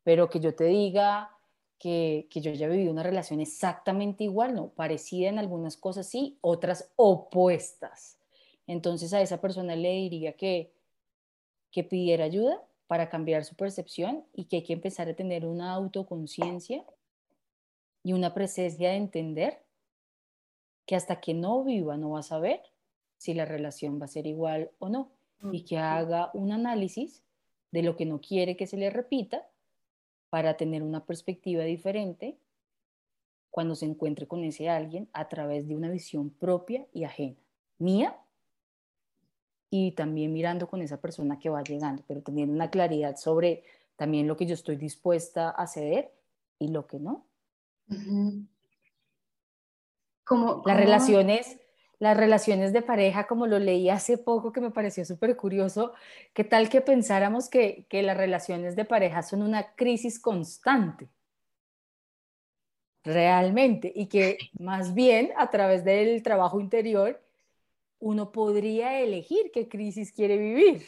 [0.04, 1.38] pero que yo te diga
[1.80, 6.38] que, que yo ya vivido una relación exactamente igual, no, parecida en algunas cosas sí,
[6.42, 8.18] otras opuestas.
[8.68, 10.72] Entonces a esa persona le diría que,
[11.72, 15.74] que pidiera ayuda para cambiar su percepción y que hay que empezar a tener una
[15.74, 16.84] autoconciencia
[18.04, 19.64] y una presencia de entender
[20.86, 22.62] que hasta que no viva no va a saber
[23.18, 25.12] si la relación va a ser igual o no
[25.52, 27.24] y que haga un análisis
[27.72, 29.48] de lo que no quiere que se le repita
[30.30, 32.38] para tener una perspectiva diferente
[33.50, 37.38] cuando se encuentre con ese alguien a través de una visión propia y ajena,
[37.78, 38.16] mía
[39.70, 43.64] y también mirando con esa persona que va llegando, pero teniendo una claridad sobre
[43.96, 46.12] también lo que yo estoy dispuesta a ceder
[46.58, 47.26] y lo que no.
[50.24, 51.60] como Las relaciones
[52.00, 55.94] las relaciones de pareja, como lo leí hace poco, que me pareció súper curioso,
[56.34, 61.10] ¿qué tal que pensáramos que, que las relaciones de pareja son una crisis constante?
[63.04, 67.22] Realmente, y que más bien a través del trabajo interior
[68.00, 70.82] uno podría elegir qué crisis quiere vivir.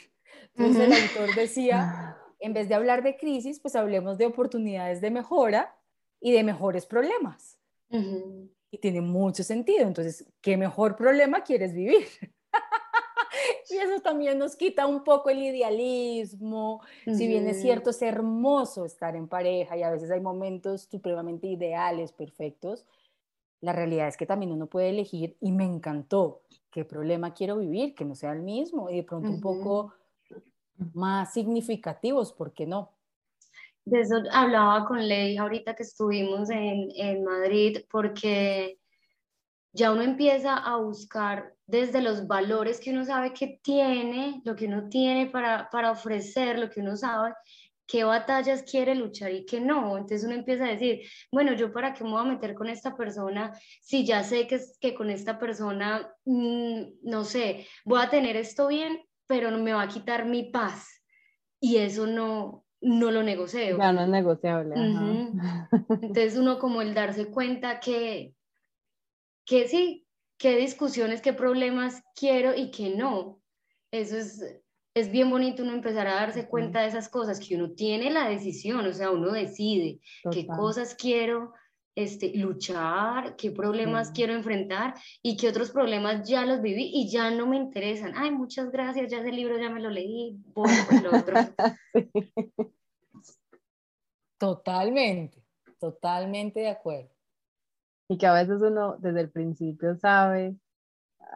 [0.56, 5.12] Entonces el autor decía, en vez de hablar de crisis, pues hablemos de oportunidades de
[5.12, 5.76] mejora
[6.22, 7.58] y de mejores problemas
[8.72, 9.86] y tiene mucho sentido.
[9.86, 12.08] Entonces, ¿qué mejor problema quieres vivir?
[13.70, 16.82] y eso también nos quita un poco el idealismo.
[17.06, 21.48] Si bien es cierto, es hermoso estar en pareja y a veces hay momentos supremamente
[21.48, 22.86] ideales, perfectos,
[23.62, 27.94] la realidad es que también uno puede elegir y me encantó qué problema quiero vivir,
[27.94, 29.94] que no sea el mismo y de pronto un poco
[30.94, 32.90] más significativos, ¿por qué no?
[33.86, 38.80] De eso hablaba con Ley ahorita que estuvimos en, en Madrid, porque
[39.74, 44.66] ya uno empieza a buscar desde los valores que uno sabe que tiene, lo que
[44.68, 47.34] uno tiene para, para ofrecer, lo que uno sabe,
[47.88, 49.98] qué batallas quiere luchar y qué no.
[49.98, 52.96] Entonces uno empieza a decir, bueno, yo para qué me voy a meter con esta
[52.96, 58.36] persona si ya sé que, que con esta persona, mm, no sé, voy a tener
[58.38, 60.88] esto bien, pero me va a quitar mi paz.
[61.60, 63.78] Y eso no, no lo negocio.
[63.78, 64.76] Ya no es negociable.
[64.76, 68.34] Entonces uno como el darse cuenta que,
[69.46, 73.40] que sí, qué discusiones, qué problemas quiero y qué no.
[73.92, 74.44] Eso es,
[74.96, 78.28] es bien bonito uno empezar a darse cuenta de esas cosas, que uno tiene la
[78.28, 80.00] decisión, o sea, uno decide
[80.32, 81.54] qué cosas quiero
[81.96, 87.32] este, luchar, qué problemas quiero enfrentar y qué otros problemas ya los viví y ya
[87.32, 88.14] no me interesan.
[88.16, 91.36] Ay, muchas gracias, ya ese libro ya me lo leí, voy por lo otro.
[94.38, 95.44] Totalmente,
[95.80, 97.12] totalmente de acuerdo.
[98.10, 100.56] Y que a veces uno desde el principio sabe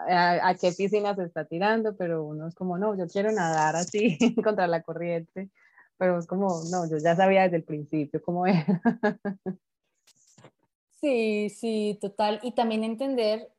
[0.10, 4.18] a, qué piscina se está tirando, pero uno es como, no, yo quiero nadar así
[4.44, 5.52] contra la corriente,
[5.98, 8.82] pero es como, no, yo ya sabía desde el principio cómo era.
[11.01, 12.39] Sí, sí, total.
[12.41, 13.51] Y también entender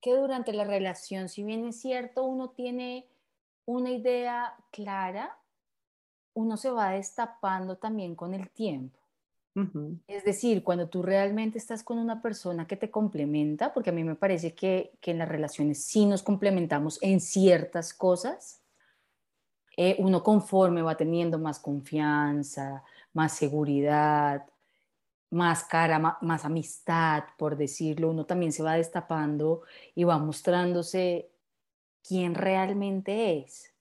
[0.00, 3.06] que durante la relación, si bien es cierto, uno tiene
[3.64, 5.36] una idea clara,
[6.34, 8.98] uno se va destapando también con el tiempo.
[10.06, 14.04] Es decir, cuando tú realmente estás con una persona que te complementa, porque a mí
[14.04, 18.60] me parece que, en las relaciones sí nos complementamos en ciertas cosas,
[19.78, 22.84] eh, uno conforme va teniendo más confianza,
[23.14, 24.44] más seguridad,
[25.36, 29.62] más cara, más, amistad, por decirlo, uno también se va destapando
[29.94, 31.30] y va mostrándose
[32.02, 33.72] quién realmente es.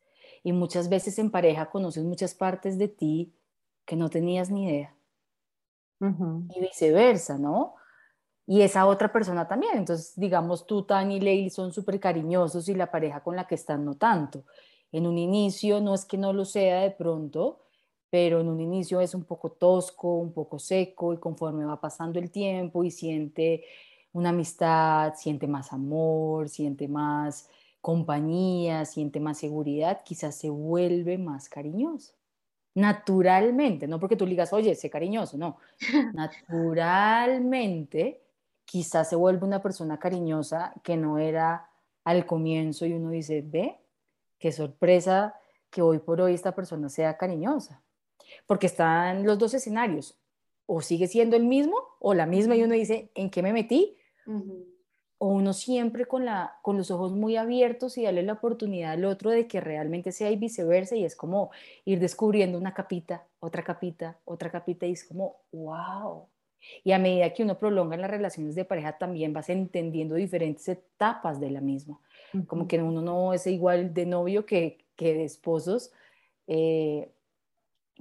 [0.44, 3.34] Y muchas veces en pareja conoces muchas partes de ti
[3.86, 4.94] que no tenías ni idea.
[6.00, 7.76] Y viceversa, ¿no?
[8.46, 9.78] Y esa otra persona también.
[9.78, 13.56] Entonces, digamos, tú, Tani y Leil son súper cariñosos y la pareja con la que
[13.56, 14.44] están no tanto.
[14.92, 17.65] En un inicio no es que no lo sea de pronto,
[18.10, 22.20] pero en un inicio es un poco tosco, un poco seco y conforme va pasando
[22.20, 23.66] el tiempo y siente
[24.14, 27.50] una amistad, siente más amor, siente más
[27.82, 32.14] compañía, siente más seguridad, quizás se vuelve más cariñoso.
[32.76, 35.58] Naturalmente, no porque tú digas, oye, sé cariñoso, no.
[36.14, 38.22] Naturalmente,
[38.66, 41.70] quizás se vuelve una persona cariñosa que no era
[42.04, 43.80] al comienzo y uno dice, ve,
[44.40, 45.36] qué sorpresa
[45.70, 47.85] que hoy por hoy esta persona sea cariñosa
[48.46, 50.18] porque están los dos escenarios,
[50.66, 53.98] o sigue siendo el mismo o la misma y uno dice, ¿en qué me metí?
[55.18, 59.06] O uno siempre con, la, con los ojos muy abiertos y darle la oportunidad al
[59.06, 61.52] otro de que realmente sea y viceversa y es como
[61.86, 66.28] ir descubriendo una capita, otra capita, otra capita y es como, wow.
[66.84, 71.40] Y a medida que uno prolonga las relaciones de pareja también vas entendiendo diferentes etapas
[71.40, 72.00] de la misma.
[72.48, 75.92] Como que uno no es igual de novio que, que de esposos.
[76.48, 77.12] Eh,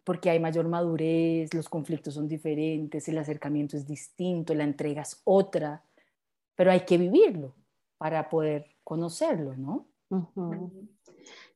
[0.02, 5.20] porque hay mayor madurez, los conflictos son diferentes, el acercamiento es distinto, la entrega es
[5.24, 5.82] otra,
[6.54, 7.54] pero hay que vivirlo
[7.96, 9.86] para poder conocerlo, ¿no?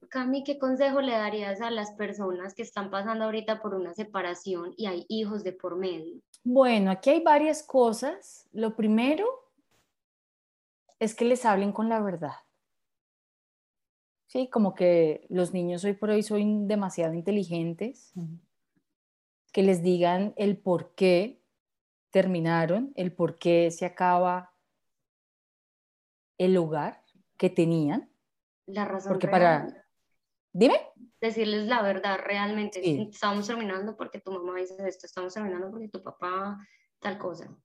[0.09, 4.73] Cami, ¿qué consejo le darías a las personas que están pasando ahorita por una separación
[4.77, 6.21] y hay hijos de por medio?
[6.45, 8.49] Bueno, aquí hay varias cosas.
[8.53, 9.27] Lo primero
[10.99, 12.33] es que les hablen con la verdad.
[14.29, 18.13] Sí, como que los niños hoy por hoy son demasiado inteligentes,
[19.53, 21.43] que les digan el por qué
[22.11, 24.55] terminaron, el por qué se acaba
[26.37, 27.03] el lugar
[27.39, 28.11] que tenían.
[28.67, 29.13] La razón.
[29.13, 29.87] Porque para...
[30.53, 30.79] Dime.
[31.21, 32.81] Decirles la verdad realmente.
[33.11, 36.59] Estamos terminando porque tu mamá dice esto, estamos terminando porque tu papá
[37.01, 37.59] tal cosa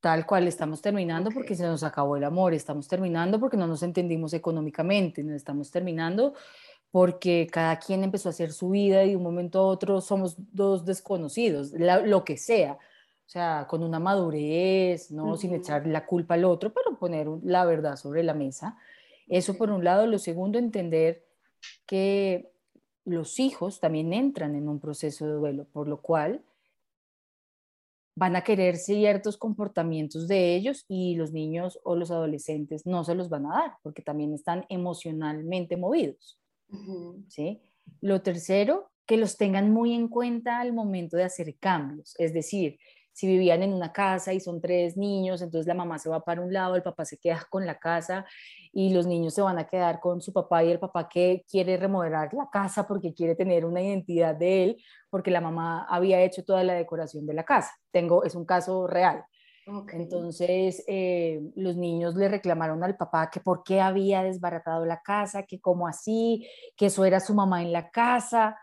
[0.00, 3.82] tal cual estamos terminando porque se nos acabó el amor, estamos terminando porque no nos
[3.82, 6.34] entendimos económicamente, nos estamos terminando
[6.90, 10.36] porque cada quien empezó a hacer su vida y de un momento a otro somos
[10.52, 12.78] dos desconocidos, lo que sea,
[13.26, 15.36] o sea, con una madurez, ¿no?
[15.36, 18.76] Sin echar la culpa al otro, pero poner la verdad sobre la mesa.
[19.26, 20.06] Eso por un lado.
[20.06, 21.24] Lo segundo, entender
[21.86, 22.52] que
[23.04, 26.42] los hijos también entran en un proceso de duelo, por lo cual
[28.16, 33.14] van a querer ciertos comportamientos de ellos y los niños o los adolescentes no se
[33.14, 36.40] los van a dar porque también están emocionalmente movidos.
[37.28, 37.60] ¿sí?
[38.00, 42.78] Lo tercero, que los tengan muy en cuenta al momento de hacer cambios, es decir,
[43.16, 46.42] si vivían en una casa y son tres niños, entonces la mamá se va para
[46.42, 48.26] un lado, el papá se queda con la casa
[48.74, 51.78] y los niños se van a quedar con su papá y el papá que quiere
[51.78, 54.76] remodelar la casa porque quiere tener una identidad de él,
[55.08, 57.72] porque la mamá había hecho toda la decoración de la casa.
[57.90, 59.24] Tengo, es un caso real.
[59.94, 65.44] Entonces, eh, los niños le reclamaron al papá que por qué había desbaratado la casa,
[65.44, 68.58] que cómo así, que eso era su mamá en la casa.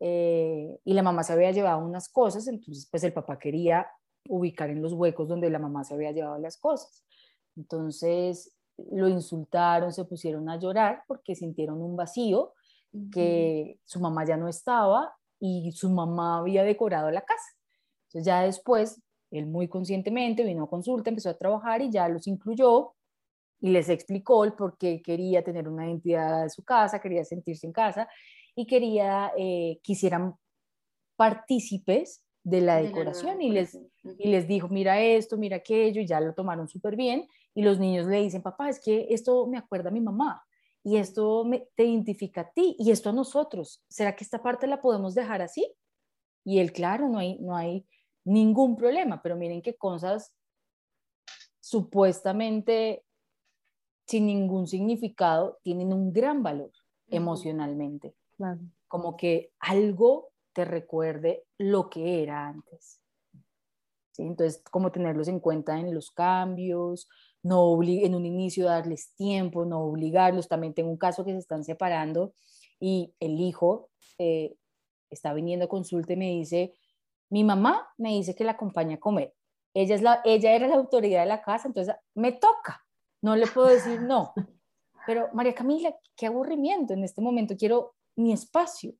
[0.00, 3.86] Eh, y la mamá se había llevado unas cosas, entonces pues el papá quería
[4.28, 7.04] ubicar en los huecos donde la mamá se había llevado las cosas.
[7.54, 8.56] Entonces
[8.90, 12.54] lo insultaron, se pusieron a llorar porque sintieron un vacío,
[13.12, 17.54] que su mamá ya no estaba y su mamá había decorado la casa.
[18.08, 22.26] Entonces ya después, él muy conscientemente vino a consulta, empezó a trabajar y ya los
[22.26, 22.94] incluyó
[23.60, 27.66] y les explicó el por qué quería tener una identidad de su casa, quería sentirse
[27.66, 28.08] en casa
[28.54, 30.34] y quería eh, que hicieran
[31.16, 33.78] partícipes de la decoración y les,
[34.18, 37.26] y les dijo, mira esto, mira aquello, y ya lo tomaron súper bien.
[37.54, 40.42] Y los niños le dicen, papá, es que esto me acuerda a mi mamá
[40.82, 43.84] y esto me, te identifica a ti y esto a nosotros.
[43.88, 45.74] ¿Será que esta parte la podemos dejar así?
[46.44, 47.86] Y él, claro, no hay, no hay
[48.24, 50.34] ningún problema, pero miren qué cosas
[51.60, 53.04] supuestamente
[54.06, 56.72] sin ningún significado tienen un gran valor
[57.08, 58.14] emocionalmente.
[58.88, 63.00] Como que algo te recuerde lo que era antes.
[64.12, 64.22] ¿Sí?
[64.22, 67.08] Entonces, como tenerlos en cuenta en los cambios,
[67.42, 70.48] no en un inicio darles tiempo, no obligarlos.
[70.48, 72.34] También tengo un caso que se están separando
[72.78, 74.56] y el hijo eh,
[75.10, 76.74] está viniendo a consulta y me dice,
[77.30, 79.34] mi mamá me dice que la acompaña a comer.
[79.74, 82.84] Ella, es la, ella era la autoridad de la casa, entonces me toca,
[83.22, 84.32] no le puedo decir no.
[85.06, 88.94] Pero María Camila, qué aburrimiento, en este momento quiero mi espacio.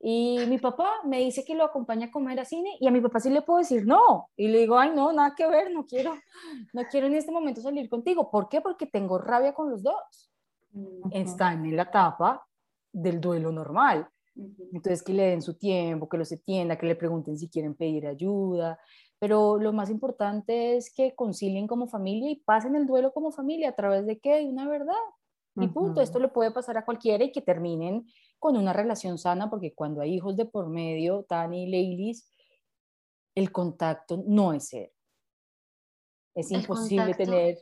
[0.00, 3.00] Y mi papá me dice que lo acompaña a comer a cine y a mi
[3.00, 4.28] papá sí le puedo decir no.
[4.36, 6.14] Y le digo, ay, no, nada que ver, no quiero,
[6.72, 8.30] no quiero en este momento salir contigo.
[8.30, 8.60] ¿Por qué?
[8.60, 10.30] Porque tengo rabia con los dos.
[11.10, 12.46] Están en la etapa
[12.92, 14.08] del duelo normal.
[14.72, 18.06] Entonces, que le den su tiempo, que los atienda, que le pregunten si quieren pedir
[18.06, 18.78] ayuda.
[19.18, 23.70] Pero lo más importante es que concilien como familia y pasen el duelo como familia
[23.70, 24.36] a través de qué?
[24.36, 24.92] De una verdad.
[25.58, 26.02] Y punto.
[26.02, 28.06] Esto le puede pasar a cualquiera y que terminen
[28.38, 32.30] con una relación sana, porque cuando hay hijos de por medio, Tani y Leilis,
[33.34, 34.92] el contacto no es cero.
[36.34, 37.58] Es imposible tener,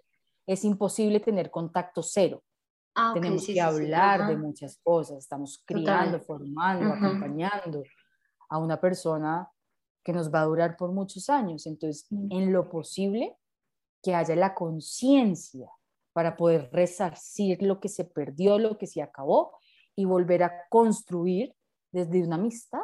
[0.47, 2.43] es imposible tener contacto cero.
[2.95, 5.19] Ah, Tenemos que hablar de muchas cosas.
[5.19, 7.83] Estamos criando, formando, acompañando
[8.49, 9.49] a una persona
[10.05, 11.67] que nos va a durar por muchos años.
[11.67, 12.29] Entonces, mm.
[12.31, 13.37] en lo posible,
[14.03, 15.69] que haya la conciencia
[16.13, 19.57] para poder resarcir lo que se perdió, lo que se acabó
[19.97, 21.55] y volver a construir
[21.93, 22.83] desde una amistad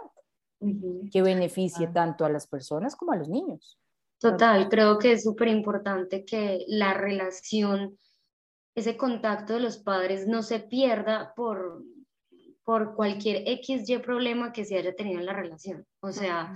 [1.10, 3.78] que beneficie tanto a las personas como a los niños.
[4.18, 7.96] Total, creo que es súper importante que la relación,
[8.74, 11.82] ese contacto de los padres no se pierda por,
[12.62, 15.86] por cualquier XY problema que se haya tenido en la relación.
[16.00, 16.52] O sea,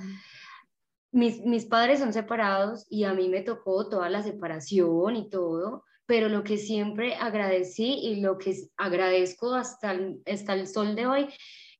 [1.10, 5.84] mis, mis padres son separados y a mí me tocó toda la separación y todo,
[6.06, 11.06] pero lo que siempre agradecí y lo que agradezco hasta el, hasta el sol de
[11.06, 11.28] hoy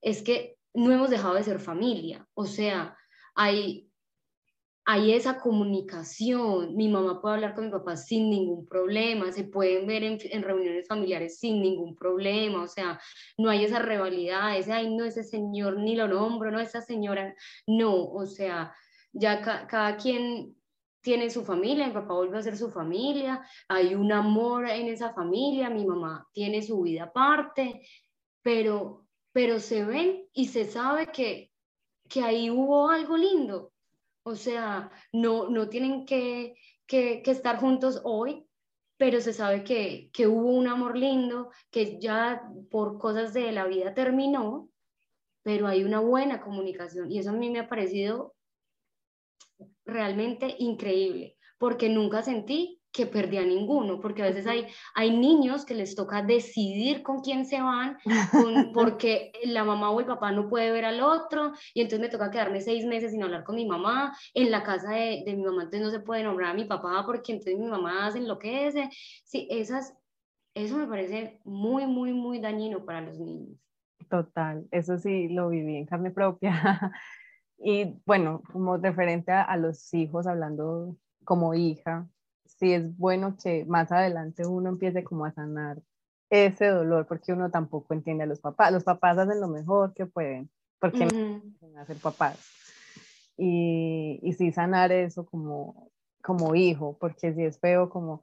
[0.01, 2.97] es que no hemos dejado de ser familia, o sea,
[3.35, 3.89] hay,
[4.85, 9.87] hay esa comunicación, mi mamá puede hablar con mi papá sin ningún problema, se pueden
[9.87, 13.01] ver en, en, reuniones familiares sin ningún problema, o sea,
[13.39, 17.35] no hay esa rivalidad, ese, ay, no, ese señor ni lo nombro, no, esa señora,
[17.67, 18.75] no, o sea,
[19.13, 20.57] ya cada quien
[21.05, 25.13] tiene su familia, mi papá vuelve a ser su familia, hay un amor en esa
[25.13, 27.83] familia, mi mamá tiene su vida aparte,
[28.41, 31.53] pero, pero se ven y se sabe que,
[32.09, 33.73] que ahí hubo algo lindo.
[34.23, 36.55] O sea, no, no tienen que,
[36.87, 38.47] que, estar juntos hoy,
[38.97, 43.67] pero se sabe que, que hubo un amor lindo, que ya por cosas de la
[43.67, 44.71] vida terminó,
[45.43, 48.34] pero hay una buena comunicación y eso a mí me ha parecido
[49.85, 55.67] realmente increíble, porque nunca sentí que perdí a ninguno, porque a veces hay, hay niños
[55.67, 57.99] que les toca decidir con quién se van,
[58.73, 62.31] porque la mamá o el papá no puede ver al otro, y entonces me toca
[62.31, 65.65] quedarme seis meses sin hablar con mi mamá, en la casa de, de mi mamá
[65.65, 68.75] entonces no se puede nombrar a mi papá, porque entonces mi mamá que es,
[69.25, 69.93] sí, esas,
[70.55, 73.59] eso me parece muy, muy, muy dañino para los niños.
[74.09, 76.53] Total, eso sí lo viví en carne propia.
[77.67, 82.07] Y bueno, como referente a, los hijos, hablando como hija,
[82.45, 85.81] sí es bueno que más adelante uno empiece como a sanar
[86.29, 88.71] ese dolor, porque uno tampoco entiende a los papás.
[88.71, 92.39] Los papás hacen lo mejor que pueden, porque no a ser papás.
[93.39, 98.21] Y, y sí sanar eso como, como hijo, porque si es feo como,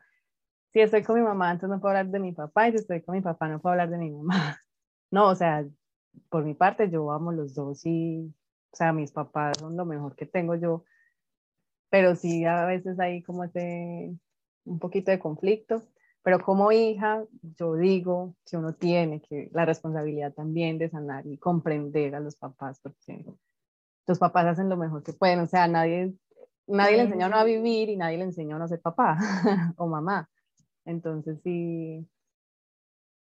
[0.72, 3.02] si estoy con mi mamá, entonces no puedo hablar de mi papá, y si estoy
[3.02, 4.60] con mi papá, no puedo hablar de mi mamá.
[5.14, 5.66] No, o sea,
[6.30, 8.34] por mi parte, yo amo los dos y
[8.72, 10.86] o sea, mis papás son lo mejor que tengo yo,
[11.89, 14.15] pero sí a veces hay como ese,
[14.63, 15.84] un poquito de conflicto,
[16.24, 17.26] pero como hija
[17.57, 22.36] yo digo que uno tiene que la responsabilidad también de sanar y comprender a los
[22.36, 23.26] papás, porque
[24.07, 26.13] los papás hacen lo mejor que pueden, o sea, nadie,
[26.67, 29.17] nadie le enseñó a vivir y nadie le enseñó a no ser papá
[29.78, 30.30] o mamá.
[30.86, 32.07] Entonces sí,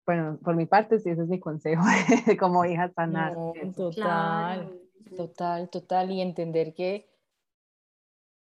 [0.05, 1.83] bueno, por mi parte sí, ese es mi consejo
[2.39, 3.35] como hija sanar.
[3.75, 4.80] total.
[5.15, 6.11] Total, total.
[6.11, 7.09] Y entender que,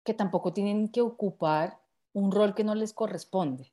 [0.03, 1.79] que tampoco tienen que ocupar
[2.13, 3.71] un rol que no les corresponde.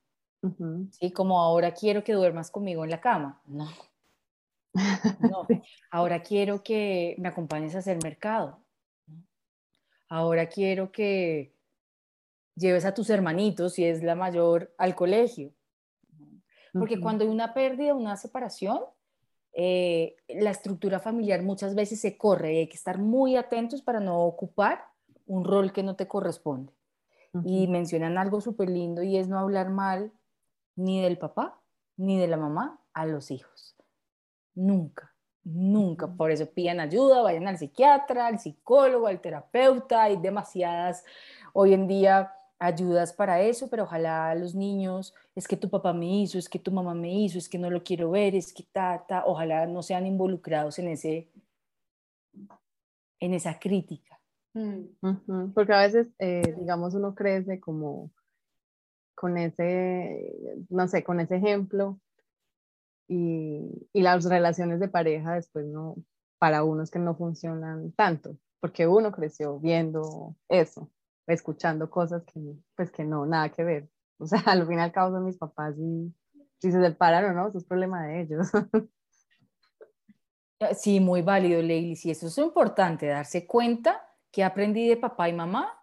[0.92, 1.10] ¿sí?
[1.12, 3.40] Como ahora quiero que duermas conmigo en la cama.
[3.46, 3.68] No.
[5.20, 5.46] No.
[5.90, 8.60] Ahora quiero que me acompañes a hacer mercado.
[10.08, 11.54] Ahora quiero que
[12.54, 15.52] lleves a tus hermanitos, si es la mayor, al colegio.
[16.72, 18.80] Porque cuando hay una pérdida, una separación,
[19.58, 24.00] eh, la estructura familiar muchas veces se corre y hay que estar muy atentos para
[24.00, 24.84] no ocupar
[25.24, 26.74] un rol que no te corresponde.
[27.42, 30.12] Y mencionan algo súper lindo y es no hablar mal
[30.74, 31.58] ni del papá
[31.96, 33.76] ni de la mamá a los hijos.
[34.54, 36.06] Nunca, nunca.
[36.06, 40.02] Por eso pidan ayuda, vayan al psiquiatra, al psicólogo, al terapeuta.
[40.02, 41.02] Hay demasiadas
[41.54, 46.22] hoy en día ayudas para eso, pero ojalá los niños, es que tu papá me
[46.22, 48.62] hizo, es que tu mamá me hizo, es que no lo quiero ver, es que
[48.62, 51.30] ta, ta, ojalá no sean involucrados en ese,
[53.20, 54.18] en esa crítica.
[54.54, 55.52] Mm.
[55.54, 58.10] Porque a veces, eh, digamos, uno crece como
[59.14, 60.34] con ese,
[60.70, 61.98] no sé, con ese ejemplo
[63.08, 65.96] y, y las relaciones de pareja después no,
[66.38, 70.90] para unos que no funcionan tanto, porque uno creció viendo eso
[71.26, 72.40] escuchando cosas que,
[72.74, 73.88] pues que no, nada que ver.
[74.18, 76.12] O sea, al fin y al cabo son mis papás y
[76.58, 78.48] si se separan o no, eso es problema de ellos.
[80.58, 81.96] Eh, sí, muy válido, Leili.
[81.96, 85.82] Sí, eso es importante, darse cuenta que aprendí de papá y mamá,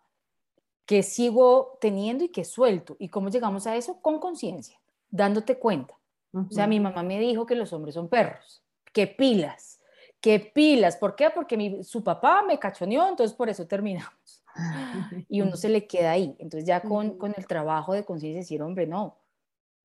[0.87, 2.95] que sigo teniendo y que suelto.
[2.99, 4.01] ¿Y cómo llegamos a eso?
[4.01, 4.79] Con conciencia,
[5.11, 5.95] dándote cuenta.
[6.33, 9.79] O sea, mi mamá me dijo que los hombres son perros, que pilas,
[10.19, 10.97] que pilas.
[10.97, 11.29] ¿Por qué?
[11.29, 14.42] Porque mi, su papá me cachoneó, entonces por eso terminamos.
[15.30, 16.36] y uno se le queda ahí.
[16.39, 19.18] Entonces ya con, con el trabajo de conciencia decir, hombre, no,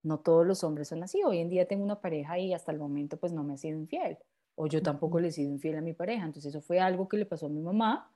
[0.03, 1.23] no todos los hombres son así.
[1.25, 3.79] Hoy en día tengo una pareja y hasta el momento pues no me ha sido
[3.79, 4.19] infiel.
[4.55, 6.25] O yo tampoco le he sido infiel a mi pareja.
[6.25, 8.13] Entonces eso fue algo que le pasó a mi mamá.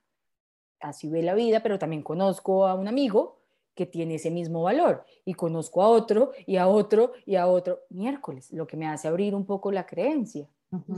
[0.79, 3.43] Así ve la vida, pero también conozco a un amigo
[3.75, 7.81] que tiene ese mismo valor y conozco a otro y a otro y a otro
[7.89, 10.47] miércoles, lo que me hace abrir un poco la creencia,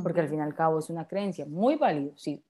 [0.04, 2.44] porque al fin y al cabo es una creencia muy válido, sí,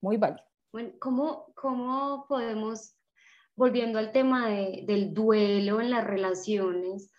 [0.00, 0.44] muy válido.
[0.74, 2.98] Bueno, ¿cómo, cómo podemos,
[3.54, 7.12] volviendo al tema del duelo en las relaciones,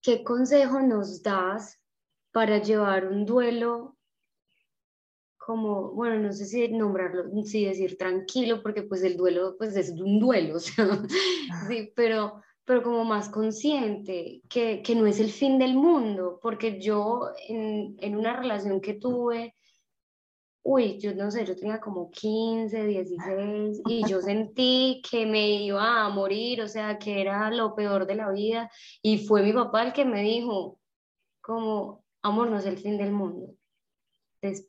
[0.00, 1.78] qué consejo nos das
[2.32, 3.98] para llevar un duelo
[5.36, 9.90] como, bueno, no sé si nombrarlo, si decir tranquilo, porque pues el duelo pues es
[9.90, 10.88] un duelo, o sea,
[11.68, 16.80] sí, pero, pero como más consciente, que, que, no es el fin del mundo, porque
[16.80, 19.54] yo en, en una relación que tuve,
[20.70, 26.04] uy, yo no sé, yo tenía como 15, 16 y yo sentí que me iba
[26.04, 29.84] a morir, o sea, que era lo peor de la vida y fue mi papá
[29.84, 30.78] el que me dijo,
[31.40, 33.54] como, amor, no es el fin del mundo.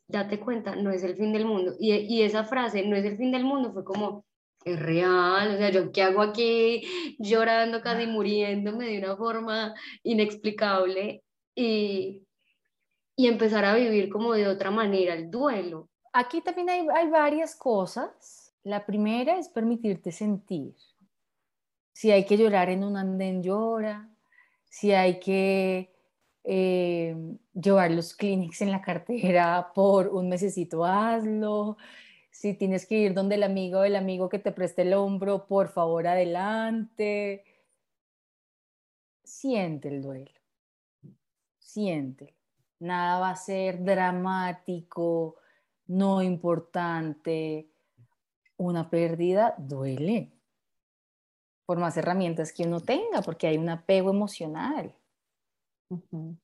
[0.08, 1.74] date cuenta, no es el fin del mundo.
[1.78, 4.24] Y, y esa frase, no es el fin del mundo, fue como,
[4.64, 6.82] es real, o sea, yo qué hago aquí
[7.18, 11.22] llorando, casi muriéndome de una forma inexplicable
[11.54, 12.22] y,
[13.16, 15.89] y empezar a vivir como de otra manera el duelo.
[16.12, 18.52] Aquí también hay, varias cosas.
[18.64, 20.74] La primera es permitirte sentir.
[21.92, 24.08] Si hay que llorar en un andén, llora.
[24.68, 25.94] Si hay que
[26.44, 27.16] eh,
[27.54, 31.76] llevar los clinics en la cartera por un mesecito, hazlo.
[32.30, 35.46] Si tienes que ir donde el amigo o el amigo que te preste el hombro,
[35.46, 37.44] por favor, adelante.
[39.22, 40.32] Siente el duelo.
[41.58, 42.34] Siente.
[42.80, 45.36] Nada va a ser dramático,
[45.90, 47.68] no importante,
[48.56, 50.30] una pérdida duele,
[51.66, 54.94] por más herramientas que uno tenga, porque hay un apego emocional,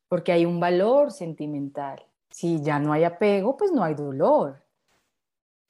[0.09, 2.05] porque hay un valor sentimental.
[2.29, 4.65] Si ya no hay apego, pues no hay dolor.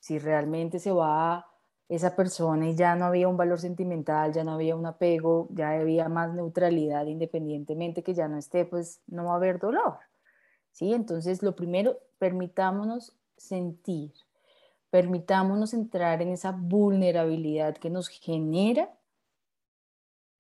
[0.01, 1.47] Si realmente se va
[1.91, 5.71] esa persona y ya no había un valor sentimental, ya no había un apego, ya
[5.73, 9.99] había más neutralidad independientemente que ya no esté, pues no va a haber dolor.
[10.73, 10.95] ¿Sí?
[10.95, 14.13] Entonces, lo primero, permitámonos sentir.
[14.91, 18.97] Permitámonos entrar en esa vulnerabilidad que nos genera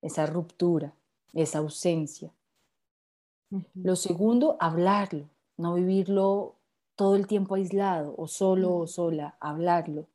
[0.02, 0.94] esa ruptura,
[1.32, 2.32] esa ausencia.
[3.74, 6.56] Lo segundo, hablarlo, no vivirlo
[6.94, 10.08] todo el tiempo aislado o solo o sola, hablarlo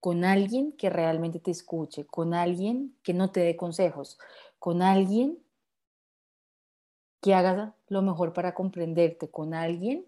[0.00, 4.18] con alguien que realmente te escuche, con alguien que no te dé consejos,
[4.58, 5.38] con alguien
[7.20, 10.06] que haga lo mejor para comprenderte, con alguien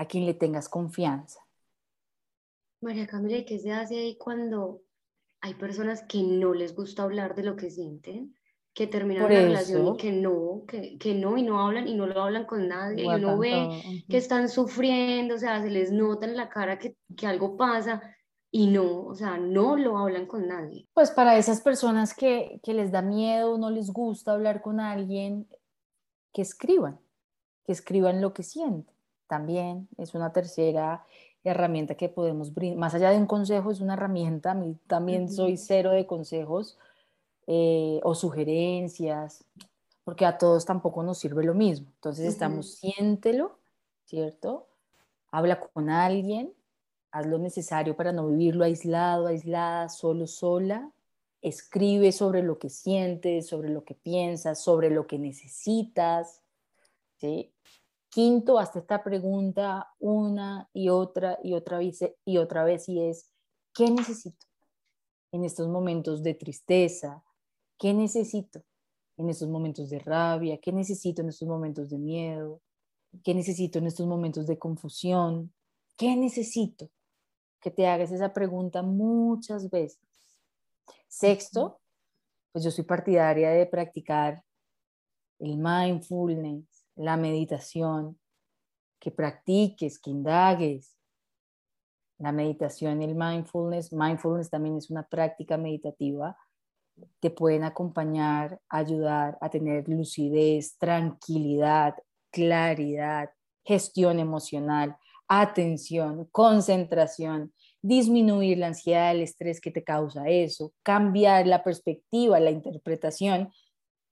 [0.00, 1.40] a quien le tengas confianza.
[2.80, 4.80] María Camila, ¿qué se hace ahí cuando
[5.42, 8.34] hay personas que no les gusta hablar de lo que sienten?
[8.72, 12.06] Que terminan la relación y que no, que, que, no, y no hablan, y no
[12.06, 16.24] lo hablan con nadie, y uno ve que están sufriendo, o sea, se les nota
[16.24, 18.00] en la cara que, que algo pasa,
[18.50, 20.88] y no, o sea, no lo hablan con nadie.
[20.94, 25.46] Pues para esas personas que, que les da miedo, no les gusta hablar con alguien,
[26.32, 26.98] que escriban,
[27.64, 28.99] que escriban lo que sienten.
[29.30, 31.06] También es una tercera
[31.44, 32.80] herramienta que podemos brindar.
[32.80, 34.50] Más allá de un consejo, es una herramienta.
[34.50, 36.76] A mí también soy cero de consejos
[37.46, 39.44] eh, o sugerencias,
[40.02, 41.86] porque a todos tampoco nos sirve lo mismo.
[41.94, 43.56] Entonces estamos, siéntelo,
[44.04, 44.66] ¿cierto?
[45.30, 46.52] Habla con alguien,
[47.12, 50.90] haz lo necesario para no vivirlo aislado, aislada, solo, sola.
[51.40, 56.42] Escribe sobre lo que sientes, sobre lo que piensas, sobre lo que necesitas.
[57.20, 57.52] ¿sí?
[58.10, 63.32] Quinto, hasta esta pregunta una y otra y otra vez y otra vez y es,
[63.72, 64.46] ¿qué necesito
[65.30, 67.22] en estos momentos de tristeza?
[67.78, 68.64] ¿Qué necesito
[69.16, 70.58] en estos momentos de rabia?
[70.58, 72.60] ¿Qué necesito en estos momentos de miedo?
[73.22, 75.54] ¿Qué necesito en estos momentos de confusión?
[75.96, 76.90] ¿Qué necesito?
[77.60, 80.00] Que te hagas esa pregunta muchas veces.
[81.06, 81.80] Sexto,
[82.50, 84.42] pues yo soy partidaria de practicar
[85.38, 88.18] el mindfulness, la meditación,
[89.00, 90.96] que practiques, que indagues.
[92.18, 96.36] La meditación el mindfulness, mindfulness también es una práctica meditativa,
[97.18, 101.94] te pueden acompañar, ayudar a tener lucidez, tranquilidad,
[102.30, 103.30] claridad,
[103.64, 111.64] gestión emocional, atención, concentración, disminuir la ansiedad, el estrés que te causa eso, cambiar la
[111.64, 113.50] perspectiva, la interpretación,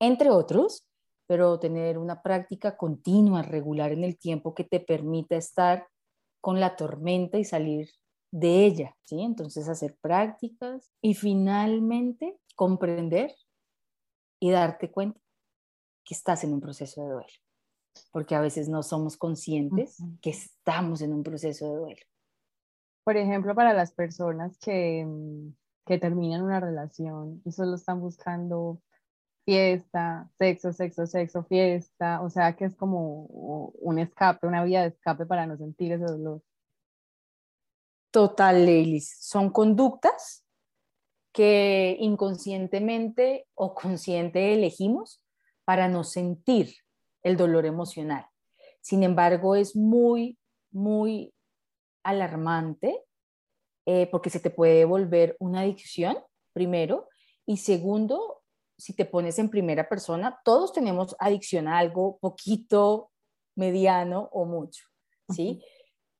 [0.01, 0.88] entre otros,
[1.29, 5.87] pero tener una práctica continua, regular en el tiempo que te permita estar
[6.41, 7.91] con la tormenta y salir
[8.33, 9.21] de ella, ¿sí?
[9.21, 13.35] Entonces hacer prácticas y finalmente comprender
[14.41, 15.21] y darte cuenta
[16.05, 17.33] que estás en un proceso de duelo,
[18.11, 22.03] porque a veces no somos conscientes que estamos en un proceso de duelo.
[23.05, 25.55] Por ejemplo, para las personas que, mm,
[25.85, 28.81] que terminan una relación y solo están buscando
[29.49, 33.25] fiesta, sexo, sexo, sexo, fiesta, o sea que es como
[33.81, 36.43] un escape, una vía de escape para no sentir ese dolor.
[38.11, 39.17] Total, Leilis.
[39.21, 40.45] Son conductas
[41.33, 45.23] que inconscientemente o consciente elegimos
[45.65, 46.75] para no sentir
[47.23, 48.27] el dolor emocional.
[48.83, 50.37] Sin embargo, es muy,
[50.71, 51.33] muy
[52.03, 53.03] alarmante
[53.87, 56.19] eh, porque se te puede volver una adicción,
[56.53, 57.09] primero,
[57.47, 58.38] y segundo,
[58.79, 63.11] si te pones en primera persona, todos tenemos adicción a algo poquito,
[63.57, 64.85] mediano o mucho,
[65.31, 65.63] ¿sí?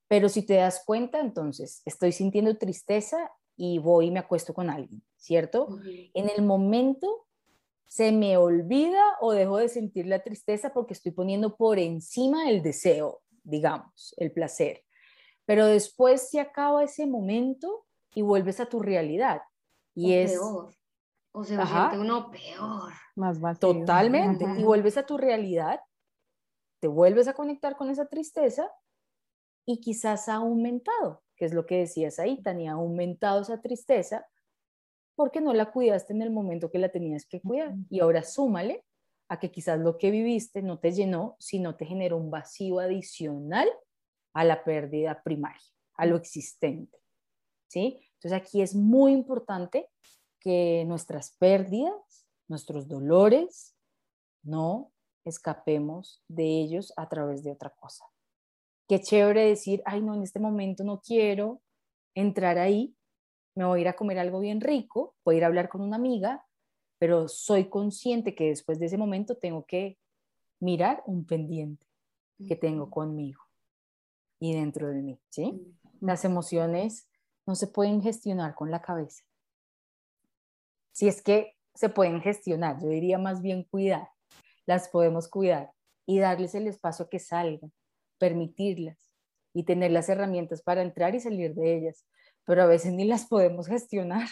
[0.09, 4.71] Pero si te das cuenta, entonces, estoy sintiendo tristeza y voy y me acuesto con
[4.71, 5.69] alguien, ¿cierto?
[6.15, 7.27] En el momento
[7.87, 12.63] se me olvida o dejo de sentir la tristeza porque estoy poniendo por encima el
[12.63, 14.85] deseo, digamos, el placer.
[15.47, 19.43] Pero después se acaba ese momento y vuelves a tu realidad.
[19.95, 20.39] Y es
[21.39, 22.93] o se siente uno peor.
[23.15, 24.45] Más Totalmente.
[24.59, 25.81] Y vuelves a tu realidad,
[26.81, 28.69] te vuelves a conectar con esa tristeza
[29.65, 34.27] y quizás ha aumentado, que es lo que decías ahí, Tania, ha aumentado esa tristeza
[35.15, 37.75] porque no la cuidaste en el momento que la tenías que cuidar.
[37.89, 38.85] Y ahora súmale
[39.29, 43.69] a que quizás lo que viviste no te llenó, sino te generó un vacío adicional
[44.33, 45.63] a la pérdida primaria,
[45.95, 46.99] a lo existente.
[47.69, 48.01] ¿Sí?
[48.15, 49.89] Entonces aquí es muy importante
[50.41, 53.75] que nuestras pérdidas, nuestros dolores,
[54.43, 54.93] no
[55.25, 58.05] escapemos de ellos a través de otra cosa.
[58.89, 61.61] Qué chévere decir, ay, no, en este momento no quiero
[62.15, 62.95] entrar ahí,
[63.55, 65.83] me voy a ir a comer algo bien rico, voy a ir a hablar con
[65.83, 66.47] una amiga,
[66.99, 69.99] pero soy consciente que después de ese momento tengo que
[70.61, 71.87] mirar un pendiente
[72.47, 73.43] que tengo conmigo
[74.41, 75.61] y dentro de mí, ¿sí?
[76.01, 77.09] Las emociones
[77.47, 79.25] no se pueden gestionar con la cabeza
[80.99, 84.09] si es que se pueden gestionar, yo diría más bien cuidar,
[84.67, 85.71] las podemos cuidar
[86.07, 87.73] y darles el espacio que salgan,
[88.19, 88.99] permitirlas
[89.55, 92.05] y tener las herramientas para entrar y salir de ellas,
[92.45, 94.27] pero a veces ni las podemos gestionar.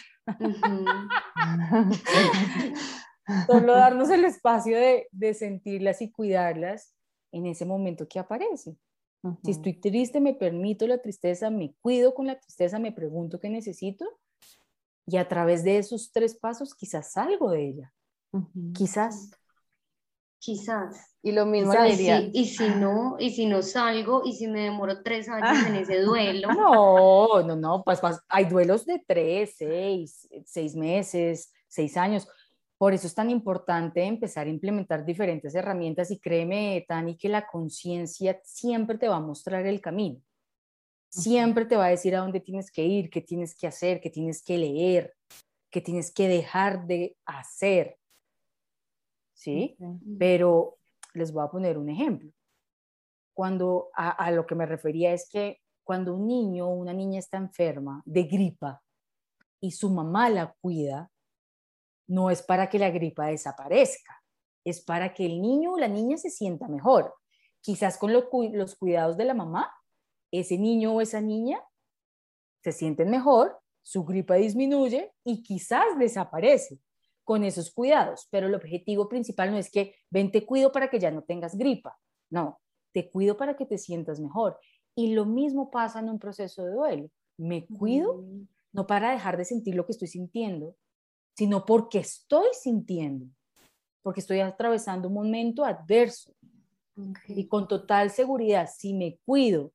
[3.47, 6.93] Solo darnos el espacio de, de, sentirlas y cuidarlas
[7.31, 8.75] en ese momento que aparece.
[9.45, 13.49] Si estoy triste, me permito la tristeza, me cuido con la tristeza, me pregunto qué
[13.49, 14.05] necesito
[15.07, 17.93] y a través de esos tres pasos quizás salgo de ella.
[18.73, 19.31] Quizás.
[20.37, 21.15] Quizás.
[21.23, 25.27] Y lo mismo y si no, y si no salgo, y si me demoro tres
[25.29, 26.49] años en ese duelo.
[26.57, 32.27] No, no, no, pues, pues, hay duelos de tres, seis, seis meses, seis años.
[32.77, 37.47] Por eso es tan importante empezar a implementar diferentes herramientas y créeme, Tani, que la
[37.47, 40.21] conciencia siempre te va a mostrar el camino.
[41.09, 44.09] Siempre te va a decir a dónde tienes que ir, qué tienes que hacer, qué
[44.09, 45.15] tienes que leer,
[45.69, 47.97] qué tienes que dejar de hacer.
[49.33, 49.77] ¿Sí?
[50.19, 50.77] Pero
[51.13, 52.31] les voy a poner un ejemplo.
[53.33, 57.37] Cuando a, lo que me refería es que cuando un niño o una niña está
[57.37, 58.81] enferma de gripa
[59.61, 61.11] y su mamá la cuida,
[62.07, 64.21] no es para que la gripa desaparezca,
[64.63, 67.13] es para que el niño o la niña se sienta mejor.
[67.61, 69.71] Quizás con los cuidados de la mamá,
[70.31, 71.61] ese niño o esa niña
[72.63, 76.79] se sienten mejor, su gripa disminuye y quizás desaparece
[77.23, 80.99] con esos cuidados, pero el objetivo principal no es que ven te cuido para que
[80.99, 81.97] ya no tengas gripa,
[82.29, 82.59] no,
[82.93, 84.59] te cuido para que te sientas mejor.
[84.95, 87.09] Y lo mismo pasa en un proceso de duelo.
[87.37, 88.23] Me cuido
[88.73, 90.75] no para dejar de sentir lo que estoy sintiendo,
[91.35, 93.27] sino porque estoy sintiendo,
[94.01, 96.33] porque estoy atravesando un momento adverso.
[97.27, 99.71] Y con total seguridad, si me cuido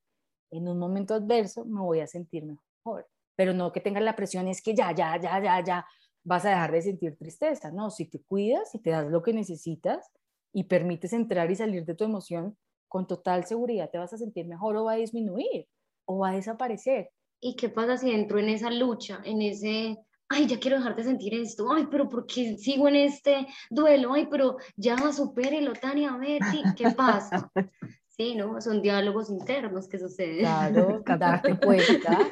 [0.53, 3.09] en un momento adverso, me voy a sentir mejor.
[3.35, 5.87] Pero no que tengas la presión, es que ya, ya, ya, ya, ya,
[6.23, 7.73] vas a dejar de sentir tristeza.
[7.73, 10.11] No, si te cuidas, y te das lo que necesitas
[10.53, 12.57] y permites entrar y salir de tu emoción,
[12.89, 15.67] con total seguridad te vas a sentir mejor o va a disminuir
[16.05, 17.11] o va a desaparecer.
[17.41, 19.99] ¿Y qué pasa si entro en esa lucha, en ese
[20.29, 24.15] ay, ya quiero dejar de sentir esto, ay, pero ¿por qué sigo en este duelo?
[24.15, 26.41] Ay, pero ya supérelo, Tania, a ver,
[26.77, 27.51] ¿qué pasa?
[28.23, 28.61] Sí, ¿no?
[28.61, 30.39] Son diálogos internos que suceden.
[30.39, 32.31] Claro, darte cuenta,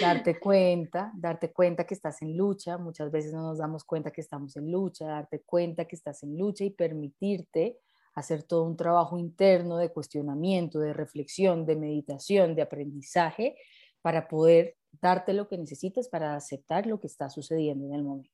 [0.00, 4.20] darte cuenta, darte cuenta que estás en lucha, muchas veces no nos damos cuenta que
[4.20, 7.80] estamos en lucha, darte cuenta que estás en lucha y permitirte
[8.14, 13.56] hacer todo un trabajo interno de cuestionamiento, de reflexión, de meditación, de aprendizaje,
[14.02, 18.30] para poder darte lo que necesitas para aceptar lo que está sucediendo en el momento.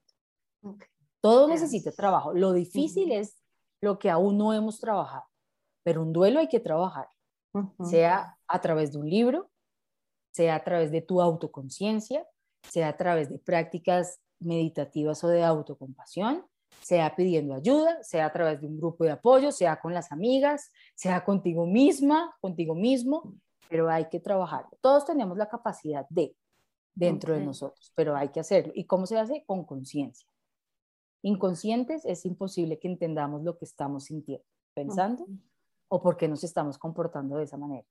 [1.23, 2.35] Todo necesita trabajo.
[2.35, 3.43] Lo difícil es
[3.81, 5.25] lo que aún no hemos trabajado,
[5.89, 7.09] pero un duelo hay que trabajar,
[7.83, 9.51] sea a través de un libro,
[10.33, 12.27] sea a través de tu autoconciencia,
[12.63, 16.45] sea a través de prácticas meditativas o de autocompasión,
[16.83, 20.71] sea pidiendo ayuda, sea a través de un grupo de apoyo, sea con las amigas,
[20.95, 23.33] sea contigo misma, contigo mismo,
[23.71, 24.67] pero hay que trabajar.
[24.83, 26.37] Todos tenemos la capacidad de,
[26.95, 28.75] dentro de nosotros, pero hay que hacerlo.
[28.77, 29.43] ¿Y cómo se hace?
[29.47, 30.29] Con conciencia.
[31.23, 35.25] Inconscientes es imposible que entendamos lo que estamos sintiendo, pensando
[35.89, 37.87] o por qué nos estamos comportando de esa manera.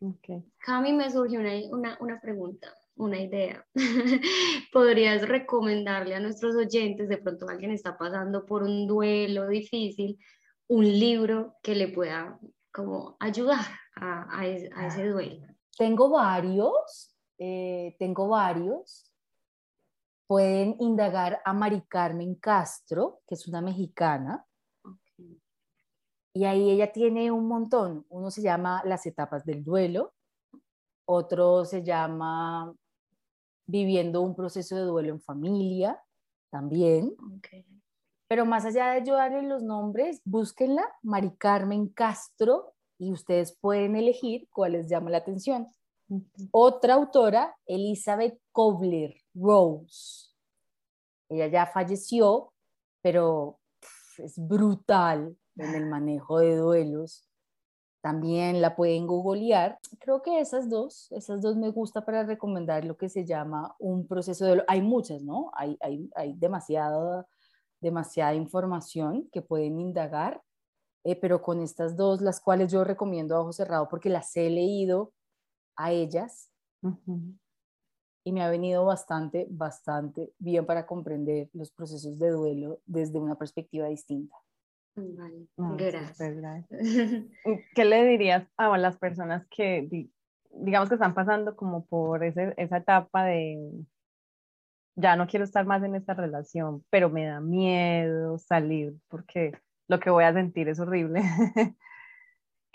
[0.00, 0.44] Okay.
[0.58, 3.66] Cami, me surgió una, una, pregunta, una idea.
[4.72, 10.18] ¿Podrías recomendarle a nuestros oyentes, de pronto alguien está pasando por un duelo difícil,
[10.68, 12.38] un libro que le pueda
[12.72, 13.64] como ayudar
[13.96, 15.46] a, a ese duelo?
[15.76, 19.12] Tengo varios, eh, tengo varios.
[20.26, 24.44] Pueden indagar a Mari Carmen Castro, que es una mexicana.
[26.36, 28.04] Y ahí ella tiene un montón.
[28.10, 30.12] Uno se llama Las etapas del duelo,
[31.06, 32.74] otro se llama
[33.64, 35.98] Viviendo un proceso de duelo en familia,
[36.50, 37.16] también.
[38.28, 44.46] Pero más allá de ayudarle los nombres, búsquenla, Mari Carmen Castro, y ustedes pueden elegir
[44.50, 45.68] cuál les llama la atención.
[46.50, 50.34] Otra autora, Elizabeth Kobler Rose.
[51.30, 52.52] Ella ya falleció,
[53.00, 53.58] pero
[54.18, 57.28] es brutal en el manejo de duelos.
[58.00, 59.78] También la pueden googlear.
[59.98, 64.06] Creo que esas dos, esas dos me gusta para recomendar lo que se llama un
[64.06, 64.64] proceso de duelo.
[64.68, 65.50] Hay muchas, ¿no?
[65.54, 67.26] Hay, hay, hay demasiada,
[67.80, 70.40] demasiada información que pueden indagar,
[71.04, 74.50] eh, pero con estas dos, las cuales yo recomiendo a ojo cerrado porque las he
[74.50, 75.12] leído
[75.76, 76.50] a ellas
[78.24, 83.36] y me ha venido bastante, bastante bien para comprender los procesos de duelo desde una
[83.36, 84.36] perspectiva distinta.
[84.96, 86.18] Vale, gracias.
[87.74, 90.08] ¿Qué le dirías a las personas que,
[90.50, 93.70] digamos que están pasando como por ese, esa etapa de,
[94.96, 99.52] ya no quiero estar más en esta relación, pero me da miedo salir porque
[99.88, 101.20] lo que voy a sentir es horrible?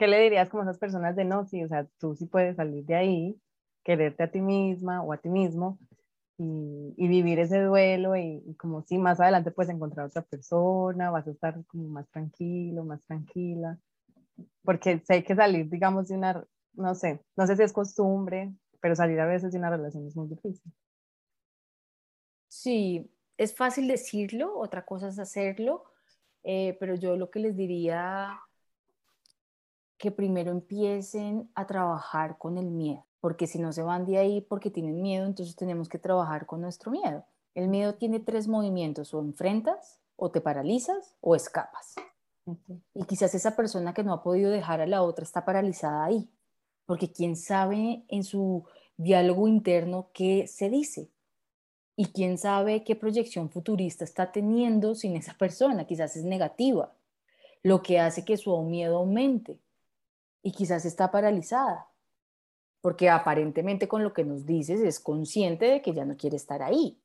[0.02, 2.56] ¿qué le dirías como a esas personas de no, sí, o sea, tú sí puedes
[2.56, 3.40] salir de ahí,
[3.84, 5.78] quererte a ti misma o a ti mismo
[6.42, 11.28] y, y vivir ese duelo y, como si más adelante puedes encontrar otra persona, vas
[11.28, 13.78] a estar como más tranquilo, más tranquila,
[14.64, 18.96] porque sé que salir, digamos, de una, no sé, no sé si es costumbre, pero
[18.96, 20.72] salir a veces de una relación es muy difícil.
[22.48, 25.84] Sí, es fácil decirlo, otra cosa es hacerlo,
[26.44, 28.40] eh, pero yo lo que les diría
[30.00, 34.42] que primero empiecen a trabajar con el miedo, porque si no se van de ahí
[34.42, 37.24] porque tienen miedo, entonces tenemos que trabajar con nuestro miedo.
[37.54, 41.96] El miedo tiene tres movimientos, o enfrentas, o te paralizas, o escapas.
[42.94, 46.30] Y quizás esa persona que no ha podido dejar a la otra está paralizada ahí,
[46.86, 48.66] porque quién sabe en su
[48.98, 51.10] diálogo interno qué se dice
[51.96, 56.94] y quién sabe qué proyección futurista está teniendo sin esa persona, quizás es negativa,
[57.62, 59.60] lo que hace que su miedo aumente
[60.42, 61.91] y quizás está paralizada,
[62.82, 66.62] porque aparentemente con lo que nos dices es consciente de que ya no quiere estar
[66.64, 66.98] ahí,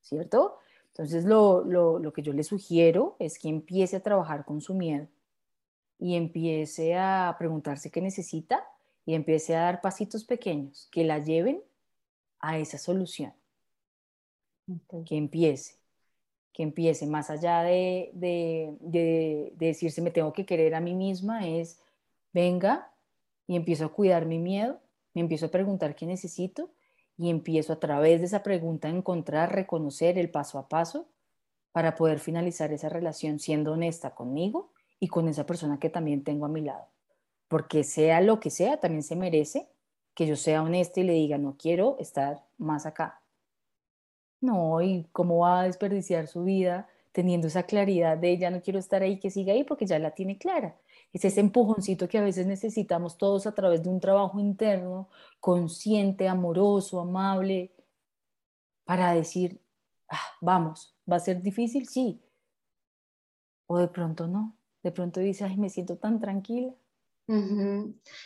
[0.00, 0.58] ¿cierto?
[0.88, 5.08] Entonces lo, lo que yo le sugiero es que empiece a trabajar con su miedo
[5.98, 8.64] y empiece a preguntarse qué necesita
[9.04, 11.62] y empiece a dar pasitos pequeños que la lleven
[12.40, 13.32] a esa solución.
[15.06, 15.76] Que empiece,
[16.52, 21.48] que empiece más allá de, de, de, decirse me tengo que querer a mí misma,
[21.48, 21.80] es
[22.34, 22.92] venga
[23.48, 24.78] y empiezo a cuidar mi miedo,
[25.14, 26.70] me empiezo a preguntar qué necesito
[27.16, 31.08] y empiezo a través de esa pregunta a encontrar, reconocer el paso a paso
[31.72, 36.44] para poder finalizar esa relación siendo honesta conmigo y con esa persona que también tengo
[36.46, 36.86] a mi lado.
[37.48, 39.68] Porque sea lo que sea, también se merece
[40.14, 43.22] que yo sea honesta y le diga, no quiero estar más acá.
[44.40, 46.88] No, y cómo va a desperdiciar su vida
[47.18, 50.12] teniendo esa claridad de ya no quiero estar ahí, que siga ahí porque ya la
[50.12, 50.78] tiene clara.
[51.12, 55.08] Es ese empujoncito que a veces necesitamos todos a través de un trabajo interno,
[55.40, 57.74] consciente, amoroso, amable,
[58.84, 59.60] para decir,
[60.08, 61.88] ah, vamos, ¿va a ser difícil?
[61.88, 62.22] Sí.
[63.66, 66.72] O de pronto no de pronto dice, ay, me siento tan tranquila.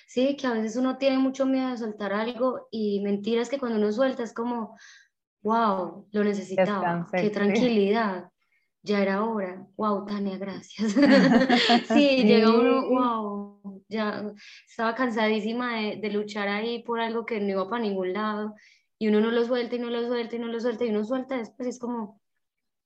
[0.07, 3.79] Sí, que a veces uno tiene mucho miedo de soltar algo y mentiras que cuando
[3.79, 4.77] uno suelta es como,
[5.43, 8.31] wow, lo necesitaba, qué tranquilidad,
[8.83, 10.93] ya era hora, wow, Tania, gracias.
[11.89, 14.33] sí, llega uno, wow, ya
[14.69, 18.55] estaba cansadísima de, de, luchar ahí por algo que no iba para ningún lado
[18.99, 21.05] y uno no lo suelta y no lo suelta y no lo suelta y uno
[21.05, 22.21] suelta después es como,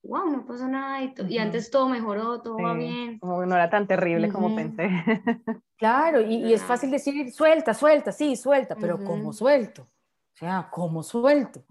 [0.03, 3.19] wow, no pasó nada y, antes todo mejoró, todo va bien.
[3.19, 4.89] Como no era tan terrible como pensé.
[5.77, 9.83] claro, y, es fácil decir, suelta, suelta, sí, suelta, pero ¿cómo suelto?
[9.83, 11.63] O sea, ¿cómo suelto?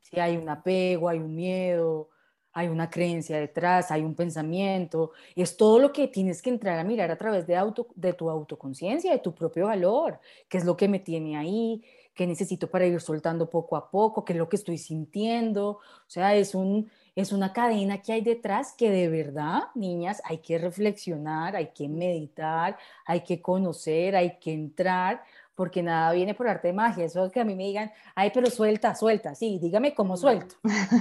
[0.00, 2.08] Si hay un apego, hay un miedo,
[2.56, 6.84] hay una creencia detrás, hay un pensamiento, es todo lo que tienes que entrar a
[6.84, 10.74] mirar a través de, auto, de tu autoconciencia, de tu propio valor, qué es lo
[10.74, 11.84] que me tiene ahí,
[12.14, 15.68] qué necesito para ir soltando poco a poco, qué es lo que estoy sintiendo.
[15.68, 20.38] O sea, es un, es una cadena que hay detrás que de verdad, niñas, hay
[20.38, 25.22] que reflexionar, hay que meditar, hay que conocer, hay que entrar,
[25.56, 27.06] porque nada viene por arte de magia.
[27.06, 30.54] Eso es que a mí me digan, ay, pero suelta, suelta, sí, dígame cómo suelto.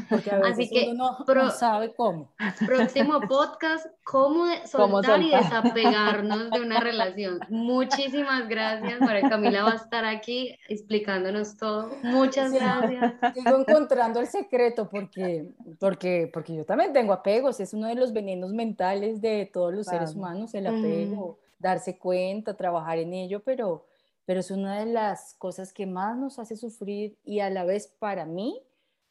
[0.10, 2.32] Porque a veces Así que uno no, sabe cómo.
[2.66, 7.40] Próximo podcast, cómo soltar y desapegarnos de una relación.
[7.50, 11.92] Muchísimas gracias, María Camila va a estar aquí explicándonos todo.
[12.02, 13.14] Muchas gracias.
[13.34, 15.50] Sigo encontrando el secreto porque,
[15.80, 19.86] porque, porque yo también tengo apegos, es uno de los venenos mentales de todos los
[19.86, 23.84] seres humanos, el apego, darse cuenta, trabajar en ello, pero
[24.26, 27.88] pero es una de las cosas que más nos hace sufrir y a la vez
[28.00, 28.62] para mí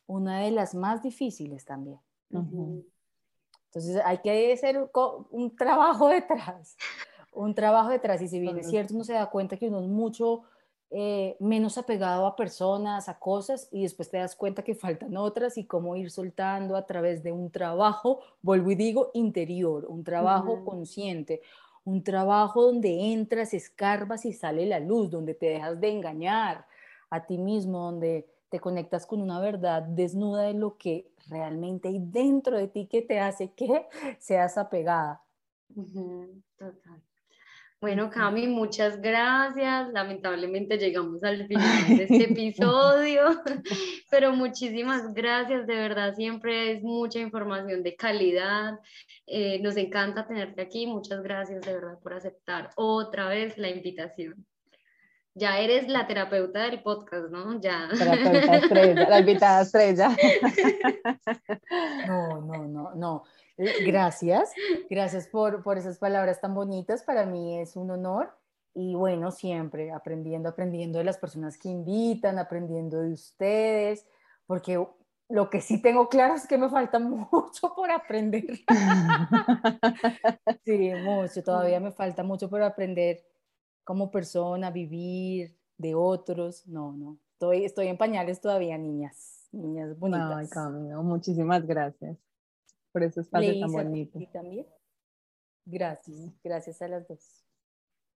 [0.07, 2.01] una de las más difíciles también.
[2.31, 4.91] Entonces hay que hacer
[5.31, 6.77] un, trabajo detrás,
[7.33, 9.89] un trabajo detrás y si bien es cierto uno se da cuenta que uno es
[9.89, 10.43] mucho
[10.97, 15.59] eh, menos apegado a personas, a cosas y después te das cuenta que faltan otras
[15.59, 20.65] y cómo ir soltando a través de un trabajo, vuelvo y digo, interior, un trabajo
[20.65, 21.43] consciente,
[21.85, 26.66] un trabajo donde entras, escarbas y sale la luz, donde te dejas de engañar
[27.11, 31.99] a ti mismo, donde te conectas con una verdad desnuda de lo que realmente hay
[32.01, 33.87] dentro de ti que te hace que
[34.18, 35.22] seas apegada.
[36.59, 37.03] Total.
[37.81, 39.93] Bueno, Cami, muchas gracias.
[39.93, 43.43] Lamentablemente llegamos al final de este episodio,
[44.11, 45.66] pero muchísimas gracias.
[45.66, 48.79] De verdad, siempre es mucha información de calidad.
[49.27, 50.87] Eh, nos encanta tenerte aquí.
[50.87, 54.47] Muchas gracias de verdad por aceptar otra vez la invitación.
[55.37, 57.61] Ya eres la terapeuta del podcast, ¿no?
[57.61, 57.89] Ya.
[57.91, 60.16] Terapeuta estrella, la invitada estrella.
[62.07, 63.25] No, no, no, no.
[63.57, 64.53] Eh, gracias,
[64.91, 67.03] gracias por, por esas palabras tan bonitas.
[67.03, 68.37] Para mí es un honor
[68.75, 74.07] y bueno, siempre aprendiendo, aprendiendo de las personas que invitan, aprendiendo de ustedes,
[74.47, 74.85] porque
[75.29, 78.45] lo que sí tengo claro es que me falta mucho por aprender.
[80.65, 83.25] sí, mucho, todavía me falta mucho por aprender
[83.85, 86.67] como persona, vivir de otros.
[86.67, 90.51] No, no, estoy, estoy en pañales todavía, niñas, niñas bonitas.
[90.57, 92.19] Ay, muchísimas gracias
[92.95, 94.20] por ese espacio tan bonito.
[94.32, 94.66] también.
[95.66, 97.45] Gracias, gracias a las dos.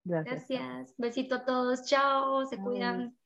[0.03, 0.47] Gracias.
[0.47, 0.93] gracias.
[0.97, 3.17] Besito a todos, chao, se cuidan.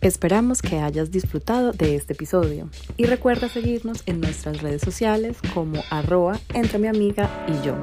[0.00, 5.82] Esperamos que hayas disfrutado de este episodio y recuerda seguirnos en nuestras redes sociales como
[5.90, 7.76] arroba entre mi amiga y yo.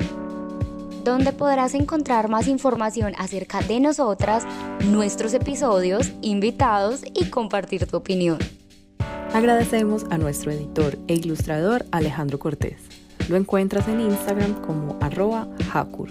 [1.03, 4.45] donde podrás encontrar más información acerca de nosotras,
[4.85, 8.37] nuestros episodios, invitados y compartir tu opinión.
[9.33, 12.81] Agradecemos a nuestro editor e ilustrador Alejandro Cortés.
[13.29, 16.09] Lo encuentras en Instagram como arroba Hakur.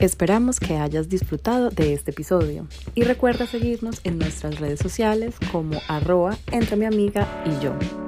[0.00, 5.80] Esperamos que hayas disfrutado de este episodio y recuerda seguirnos en nuestras redes sociales como
[5.86, 8.07] arroba entre mi amiga y yo.